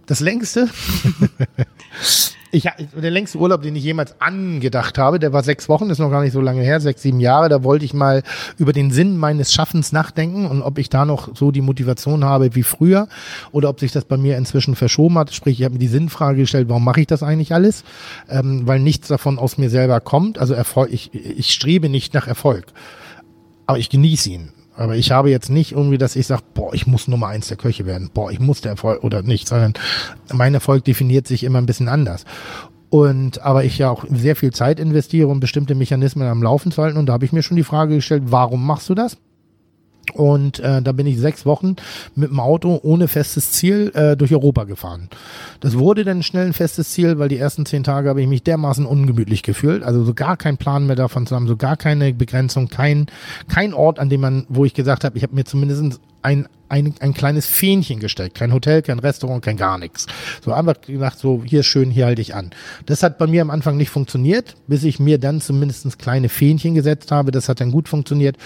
[0.06, 0.68] Das längste?
[2.54, 6.10] Ich, der längste Urlaub, den ich jemals angedacht habe, der war sechs Wochen, ist noch
[6.10, 7.48] gar nicht so lange her, sechs, sieben Jahre.
[7.48, 8.22] Da wollte ich mal
[8.58, 12.54] über den Sinn meines Schaffens nachdenken und ob ich da noch so die Motivation habe
[12.54, 13.08] wie früher
[13.52, 15.32] oder ob sich das bei mir inzwischen verschoben hat.
[15.32, 17.84] Sprich, ich habe mir die Sinnfrage gestellt, warum mache ich das eigentlich alles?
[18.28, 20.38] Ähm, weil nichts davon aus mir selber kommt.
[20.38, 22.66] Also Erfolg, ich, ich strebe nicht nach Erfolg,
[23.64, 24.52] aber ich genieße ihn.
[24.82, 27.56] Aber ich habe jetzt nicht irgendwie, dass ich sage, boah, ich muss Nummer eins der
[27.56, 29.74] Köche werden, boah, ich muss der Erfolg oder nicht, sondern
[30.32, 32.24] mein Erfolg definiert sich immer ein bisschen anders.
[32.90, 36.82] Und aber ich ja auch sehr viel Zeit investiere, um bestimmte Mechanismen am Laufen zu
[36.82, 36.98] halten.
[36.98, 39.18] Und da habe ich mir schon die Frage gestellt, warum machst du das?
[40.14, 41.76] Und äh, da bin ich sechs Wochen
[42.14, 45.08] mit dem Auto ohne festes Ziel äh, durch Europa gefahren.
[45.60, 48.42] Das wurde dann schnell ein festes Ziel, weil die ersten zehn Tage habe ich mich
[48.42, 49.82] dermaßen ungemütlich gefühlt.
[49.82, 53.06] Also so gar keinen Plan mehr davon zu haben, so gar keine Begrenzung, kein,
[53.48, 56.94] kein Ort, an dem man, wo ich gesagt habe, ich habe mir zumindest ein, ein,
[57.00, 58.36] ein kleines Fähnchen gesteckt.
[58.36, 60.06] Kein Hotel, kein Restaurant, kein gar nichts.
[60.44, 62.50] So einfach gedacht, so hier schön, hier halte ich an.
[62.86, 66.74] Das hat bei mir am Anfang nicht funktioniert, bis ich mir dann zumindest kleine Fähnchen
[66.74, 67.30] gesetzt habe.
[67.30, 68.36] Das hat dann gut funktioniert.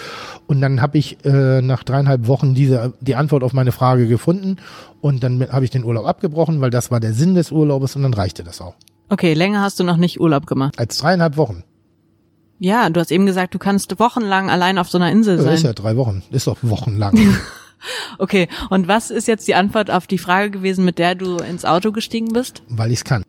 [0.47, 4.57] Und dann habe ich äh, nach dreieinhalb Wochen diese, die Antwort auf meine Frage gefunden.
[4.99, 8.03] Und dann habe ich den Urlaub abgebrochen, weil das war der Sinn des Urlaubes und
[8.03, 8.75] dann reichte das auch.
[9.09, 10.77] Okay, länger hast du noch nicht Urlaub gemacht.
[10.77, 11.63] Als dreieinhalb Wochen.
[12.59, 15.45] Ja, du hast eben gesagt, du kannst wochenlang allein auf so einer Insel sein.
[15.45, 16.23] Das ist ja drei Wochen.
[16.31, 17.17] Ist doch wochenlang.
[18.17, 21.65] Okay, und was ist jetzt die Antwort auf die Frage gewesen, mit der du ins
[21.65, 22.63] Auto gestiegen bist?
[22.69, 23.23] Weil ich es kann.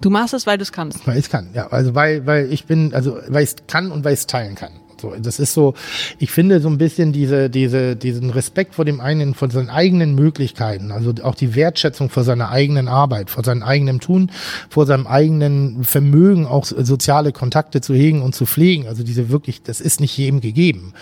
[0.00, 1.06] Du machst es, weil du es kannst.
[1.06, 1.66] Weil ich es kann, ja.
[1.68, 4.54] Also weil, weil ich bin, also weil ich es kann und weil ich es teilen
[4.54, 4.72] kann.
[5.00, 5.74] So, das ist so,
[6.18, 10.14] ich finde so ein bisschen diese, diese, diesen Respekt vor dem einen, vor seinen eigenen
[10.14, 14.30] Möglichkeiten, also auch die Wertschätzung vor seiner eigenen Arbeit, vor seinem eigenen Tun,
[14.68, 18.86] vor seinem eigenen Vermögen, auch soziale Kontakte zu hegen und zu pflegen.
[18.86, 20.92] Also diese wirklich, das ist nicht jedem gegeben.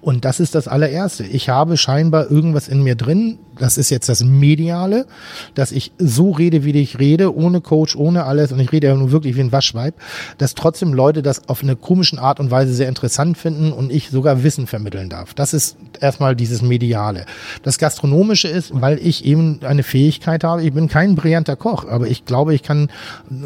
[0.00, 1.24] Und das ist das allererste.
[1.24, 5.06] Ich habe scheinbar irgendwas in mir drin, das ist jetzt das Mediale,
[5.54, 8.94] dass ich so rede, wie ich rede, ohne Coach, ohne alles, und ich rede ja
[8.94, 9.94] nur wirklich wie ein Waschweib,
[10.38, 14.10] dass trotzdem Leute das auf eine komischen Art und Weise sehr interessant finden und ich
[14.10, 15.34] sogar Wissen vermitteln darf.
[15.34, 17.26] Das ist erstmal dieses Mediale.
[17.62, 22.08] Das Gastronomische ist, weil ich eben eine Fähigkeit habe, ich bin kein brillanter Koch, aber
[22.08, 22.88] ich glaube, ich kann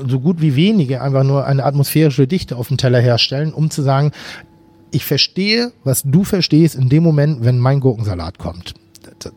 [0.06, 3.82] so gut wie wenige einfach nur eine atmosphärische Dichte auf dem Teller herstellen, um zu
[3.82, 4.12] sagen,
[4.92, 8.74] ich verstehe, was du verstehst in dem Moment, wenn mein Gurkensalat kommt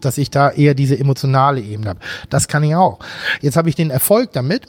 [0.02, 2.00] dass ich da eher diese emotionale Ebene habe.
[2.30, 3.00] Das kann ich auch.
[3.42, 4.68] Jetzt habe ich den Erfolg damit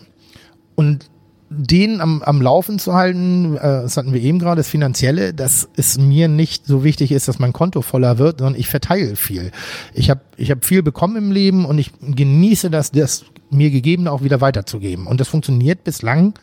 [0.74, 1.10] und
[1.56, 5.68] den am, am Laufen zu halten, äh, das hatten wir eben gerade, das Finanzielle, dass
[5.76, 9.52] es mir nicht so wichtig ist, dass mein Konto voller wird, sondern ich verteile viel.
[9.92, 14.10] Ich habe ich hab viel bekommen im Leben und ich genieße das, das mir Gegebene
[14.10, 15.06] auch wieder weiterzugeben.
[15.06, 16.34] Und das funktioniert bislang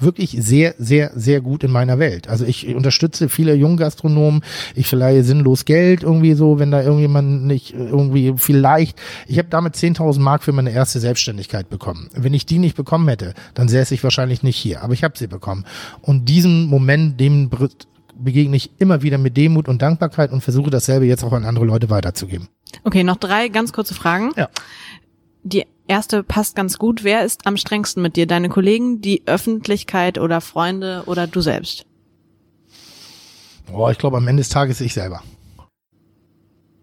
[0.00, 2.28] wirklich sehr, sehr, sehr gut in meiner Welt.
[2.28, 4.42] Also ich unterstütze viele Junggastronomen,
[4.74, 9.74] ich verleihe sinnlos Geld irgendwie so, wenn da irgendjemand nicht irgendwie vielleicht, ich habe damit
[9.74, 12.08] 10.000 Mark für meine erste Selbstständigkeit bekommen.
[12.14, 15.18] Wenn ich die nicht bekommen hätte, dann säße ich wahrscheinlich nicht hier, aber ich habe
[15.18, 15.64] sie bekommen.
[16.00, 17.50] Und diesen Moment, dem
[18.18, 21.64] begegne ich immer wieder mit Demut und Dankbarkeit und versuche dasselbe jetzt auch an andere
[21.64, 22.48] Leute weiterzugeben.
[22.84, 24.32] Okay, noch drei ganz kurze Fragen.
[24.36, 24.48] Ja.
[25.44, 27.02] Die erste passt ganz gut.
[27.02, 28.26] Wer ist am strengsten mit dir?
[28.26, 31.86] Deine Kollegen, die Öffentlichkeit oder Freunde oder du selbst?
[33.70, 35.22] Boah, ich glaube am Ende des Tages ich selber.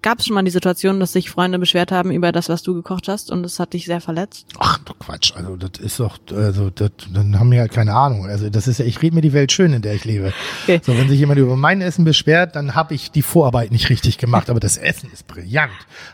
[0.06, 2.76] Gab es schon mal die Situation, dass sich Freunde beschwert haben über das, was du
[2.76, 4.46] gekocht hast und es hat dich sehr verletzt?
[4.60, 5.34] Ach, Quatsch.
[5.36, 8.28] Also das ist doch, also das, dann haben wir halt keine Ahnung.
[8.28, 10.32] Also das ist ja, ich rede mir die Welt schön, in der ich lebe.
[10.62, 10.80] Okay.
[10.84, 14.20] So, wenn sich jemand über mein Essen beschwert, dann habe ich die Vorarbeit nicht richtig
[14.20, 14.52] gemacht.
[14.52, 15.72] Aber das Essen ist brillant.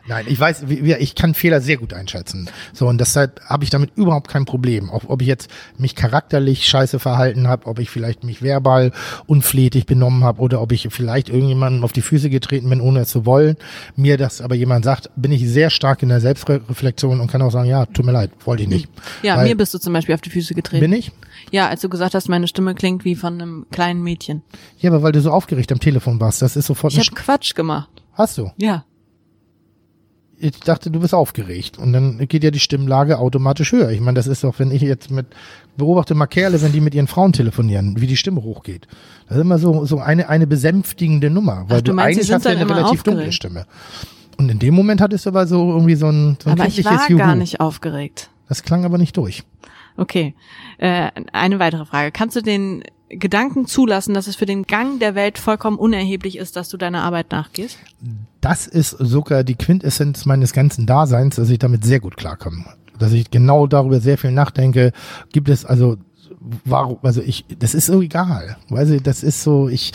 [0.07, 2.49] Nein, ich weiß, ich kann Fehler sehr gut einschätzen.
[2.71, 4.89] So und deshalb habe ich damit überhaupt kein Problem.
[4.89, 8.93] Auch ob ich jetzt mich charakterlich scheiße verhalten habe, ob ich vielleicht mich verbal
[9.27, 13.09] unflätig benommen habe oder ob ich vielleicht irgendjemandem auf die Füße getreten bin, ohne es
[13.09, 13.57] zu wollen
[13.95, 17.51] mir das aber jemand sagt, bin ich sehr stark in der Selbstreflexion und kann auch
[17.51, 18.89] sagen, ja, tut mir leid, wollte ich nicht.
[19.23, 20.81] Ja, Weil- mir bist du zum Beispiel auf die Füße getreten.
[20.81, 21.11] Bin ich?
[21.51, 24.43] Ja, als du gesagt hast, meine Stimme klingt wie von einem kleinen Mädchen.
[24.79, 27.55] Ja, aber weil du so aufgeregt am Telefon warst, das ist sofort Ich habe Quatsch
[27.55, 27.89] gemacht.
[28.13, 28.51] Hast du?
[28.57, 28.85] Ja.
[30.43, 31.77] Ich dachte, du bist aufgeregt.
[31.77, 33.89] Und dann geht ja die Stimmlage automatisch höher.
[33.91, 35.27] Ich meine, das ist doch, wenn ich jetzt mit,
[35.77, 38.87] beobachte mal Kerle, wenn die mit ihren Frauen telefonieren, wie die Stimme hochgeht.
[39.27, 41.65] Das ist immer so, so eine, eine besänftigende Nummer.
[41.67, 43.33] Weil Ach, du du, meinst, sie eigentlich hast ja eine relativ dunkle aufgeregt?
[43.35, 43.65] Stimme.
[44.37, 46.83] Und in dem Moment hattest du aber so irgendwie so ein, so ein Aber ich
[46.83, 47.19] war Juhu.
[47.19, 48.29] gar nicht aufgeregt.
[48.47, 49.43] Das klang aber nicht durch.
[49.97, 50.33] Okay.
[50.79, 52.11] Äh, eine weitere Frage.
[52.11, 56.55] Kannst du den Gedanken zulassen, dass es für den Gang der Welt vollkommen unerheblich ist,
[56.55, 57.77] dass du deiner Arbeit nachgehst?
[58.41, 62.65] das ist sogar die Quintessenz meines ganzen Daseins, dass ich damit sehr gut klarkomme.
[62.97, 64.91] Dass ich genau darüber sehr viel nachdenke.
[65.31, 65.97] Gibt es also,
[66.65, 68.57] warum, also ich, das ist so egal.
[68.69, 69.91] Weißt du, das ist so, ich,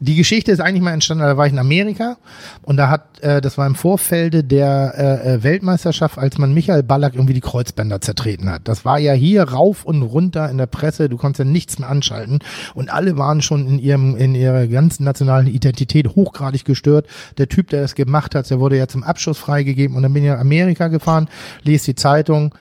[0.00, 2.16] die Geschichte ist eigentlich mal entstanden, da war ich in Amerika
[2.62, 6.82] und da hat, äh, das war im Vorfelde der äh, äh, Weltmeisterschaft, als man Michael
[6.82, 8.66] Ballack irgendwie die Kreuzbänder zertreten hat.
[8.66, 11.90] Das war ja hier rauf und runter in der Presse, du konntest ja nichts mehr
[11.90, 12.38] anschalten
[12.74, 17.06] und alle waren schon in ihrem, in ihrer ganzen nationalen Identität hochgradig gestört.
[17.36, 20.24] Der Typ, der das gemacht hat, der wurde ja zum Abschuss freigegeben und dann bin
[20.24, 21.28] ich nach Amerika gefahren,
[21.62, 22.54] lese die Zeitung,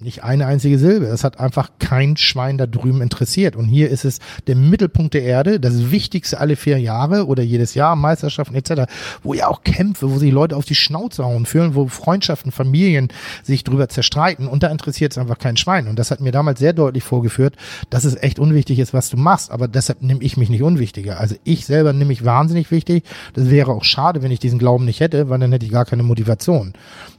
[0.00, 1.06] nicht eine einzige Silbe.
[1.06, 3.56] Das hat einfach kein Schwein da drüben interessiert.
[3.56, 7.74] Und hier ist es der Mittelpunkt der Erde, das Wichtigste alle vier Jahre oder jedes
[7.74, 8.90] Jahr, Meisterschaften etc.,
[9.22, 13.08] wo ja auch Kämpfe, wo sich Leute auf die Schnauze hauen führen, wo Freundschaften, Familien
[13.42, 15.88] sich drüber zerstreiten und da interessiert es einfach kein Schwein.
[15.88, 17.56] Und das hat mir damals sehr deutlich vorgeführt,
[17.90, 19.50] dass es echt unwichtig ist, was du machst.
[19.50, 21.18] Aber deshalb nehme ich mich nicht unwichtiger.
[21.18, 23.04] Also ich selber nehme mich wahnsinnig wichtig.
[23.34, 25.84] Das wäre auch schade, wenn ich diesen Glauben nicht hätte, weil dann hätte ich gar
[25.84, 26.74] keine Motivation.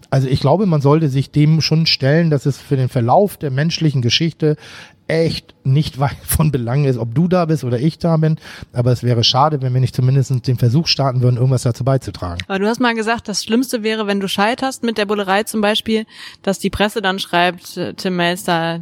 [0.09, 3.51] Also ich glaube, man sollte sich dem schon stellen, dass es für den Verlauf der
[3.51, 4.55] menschlichen Geschichte
[5.07, 8.37] echt nicht weit von Belang ist, ob du da bist oder ich da bin.
[8.73, 12.41] Aber es wäre schade, wenn wir nicht zumindest den Versuch starten würden, irgendwas dazu beizutragen.
[12.47, 15.61] Aber du hast mal gesagt, das Schlimmste wäre, wenn du scheiterst mit der Bullerei zum
[15.61, 16.05] Beispiel,
[16.43, 18.81] dass die Presse dann schreibt, äh, Tim Melster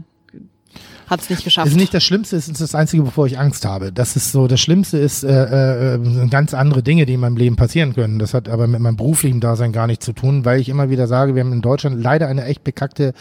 [1.08, 1.68] hat es nicht geschafft.
[1.68, 3.92] ist nicht das Schlimmste, es ist das Einzige, wovor ich Angst habe.
[3.92, 7.38] Das ist so, das Schlimmste ist äh, äh, sind ganz andere Dinge, die in meinem
[7.38, 8.20] Leben passieren können.
[8.20, 11.08] Das hat aber mit meinem beruflichen Dasein gar nichts zu tun, weil ich immer wieder
[11.08, 13.14] sage, wir haben in Deutschland leider eine echt bekackte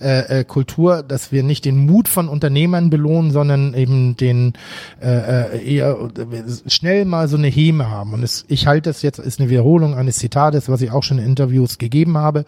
[0.00, 4.54] äh, äh, Kultur, dass wir nicht den Mut von Unternehmern belohnen, sondern eben den
[5.02, 8.14] äh, äh, eher äh, schnell mal so eine Häme haben.
[8.14, 11.18] Und es, ich halte das jetzt, ist eine Wiederholung eines Zitates, was ich auch schon
[11.18, 12.44] in Interviews gegeben habe,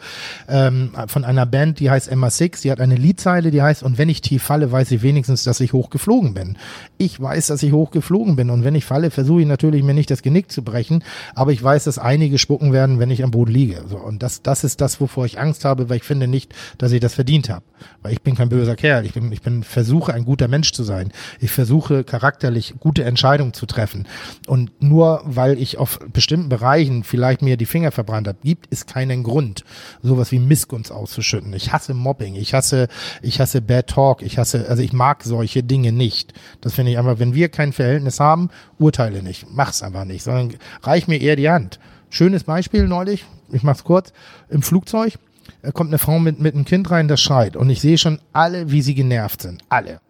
[0.49, 3.99] ähm, von einer Band, die heißt Emma Six, die hat eine Liedzeile, die heißt, und
[3.99, 6.57] wenn ich tief falle, weiß ich wenigstens, dass ich hochgeflogen bin.
[6.99, 10.11] Ich weiß, dass ich hochgeflogen bin und wenn ich falle, versuche ich natürlich mir nicht
[10.11, 13.53] das Genick zu brechen, aber ich weiß, dass einige spucken werden, wenn ich am Boden
[13.53, 13.84] liege.
[13.89, 16.93] So, und das, das ist das, wovor ich Angst habe, weil ich finde nicht, dass
[16.93, 17.64] ich das verdient habe.
[18.03, 19.05] Weil ich bin kein böser Kerl.
[19.05, 21.12] Ich bin, ich bin, versuche ein guter Mensch zu sein.
[21.41, 24.07] Ich versuche charakterlich gute Entscheidungen zu treffen.
[24.47, 28.87] Und nur weil ich auf bestimmten Bereichen vielleicht mir die Finger verbrannt habe, gibt es
[28.87, 29.64] keinen Grund,
[30.03, 31.53] sowas wie Missgunst auszuschütten.
[31.55, 32.34] Ich hasse Mobbing.
[32.34, 32.89] Ich hasse,
[33.22, 34.22] ich hasse Bad Talk.
[34.22, 36.35] Ich hasse, also ich mag solche Dinge nicht.
[36.61, 39.47] Das finde ich einfach, wenn wir kein Verhältnis haben, urteile nicht.
[39.51, 41.81] Mach's einfach nicht, sondern reich mir eher die Hand.
[42.11, 43.24] Schönes Beispiel neulich.
[43.51, 44.12] Ich mach's kurz.
[44.51, 45.14] Im Flugzeug
[45.62, 47.57] da kommt eine Frau mit, mit einem Kind rein, das schreit.
[47.57, 49.62] Und ich sehe schon alle, wie sie genervt sind.
[49.68, 50.01] Alle.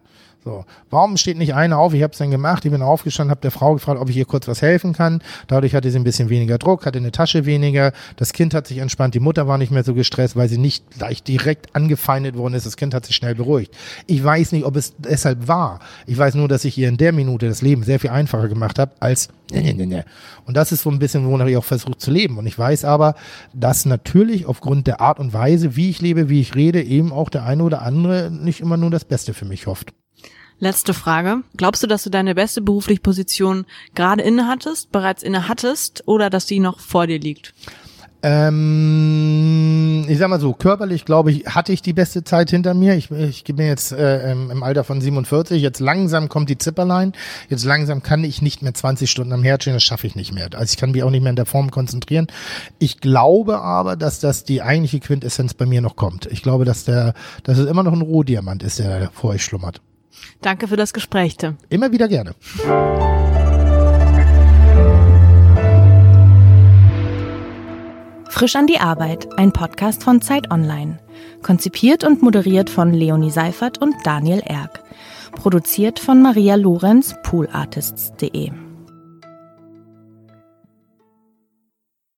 [0.43, 1.93] So, warum steht nicht eine auf?
[1.93, 2.63] Ich habe es dann gemacht.
[2.63, 5.21] Ich bin aufgestanden, habe der Frau gefragt, ob ich ihr kurz was helfen kann.
[5.47, 7.91] Dadurch hatte sie ein bisschen weniger Druck, hatte eine Tasche weniger.
[8.15, 9.13] Das Kind hat sich entspannt.
[9.13, 12.65] Die Mutter war nicht mehr so gestresst, weil sie nicht gleich direkt angefeindet worden ist.
[12.65, 13.75] Das Kind hat sich schnell beruhigt.
[14.05, 15.79] Ich weiß nicht, ob es deshalb war.
[16.05, 18.79] Ich weiß nur, dass ich ihr in der Minute das Leben sehr viel einfacher gemacht
[18.79, 19.29] habe als
[20.45, 22.37] und das ist so ein bisschen, wonach ich auch versuche zu leben.
[22.37, 23.15] Und ich weiß aber,
[23.53, 27.29] dass natürlich aufgrund der Art und Weise, wie ich lebe, wie ich rede, eben auch
[27.29, 29.93] der eine oder andere nicht immer nur das Beste für mich hofft.
[30.59, 31.43] Letzte Frage.
[31.55, 36.29] Glaubst du, dass du deine beste berufliche Position gerade inne hattest, bereits inne hattest oder
[36.31, 37.53] dass die noch vor dir liegt?
[38.23, 42.95] Ähm, ich sag mal so, körperlich glaube ich, hatte ich die beste Zeit hinter mir.
[42.95, 45.61] Ich, ich bin jetzt äh, im, im Alter von 47.
[45.61, 47.13] Jetzt langsam kommt die Zipperlein.
[47.49, 49.73] Jetzt langsam kann ich nicht mehr 20 Stunden am Herd stehen.
[49.75, 50.49] Das schaffe ich nicht mehr.
[50.55, 52.25] Also ich kann mich auch nicht mehr in der Form konzentrieren.
[52.79, 56.25] Ich glaube aber, dass das die eigentliche Quintessenz bei mir noch kommt.
[56.25, 59.81] Ich glaube, dass der, dass es immer noch ein Rohdiamant ist, der vor euch schlummert.
[60.41, 61.57] Danke für das Gespräch, Tim.
[61.69, 62.35] Immer wieder gerne.
[68.29, 70.99] Frisch an die Arbeit, ein Podcast von Zeit Online.
[71.41, 74.83] Konzipiert und moderiert von Leonie Seifert und Daniel Erck.
[75.31, 78.66] Produziert von Maria Lorenz, poolartists.de.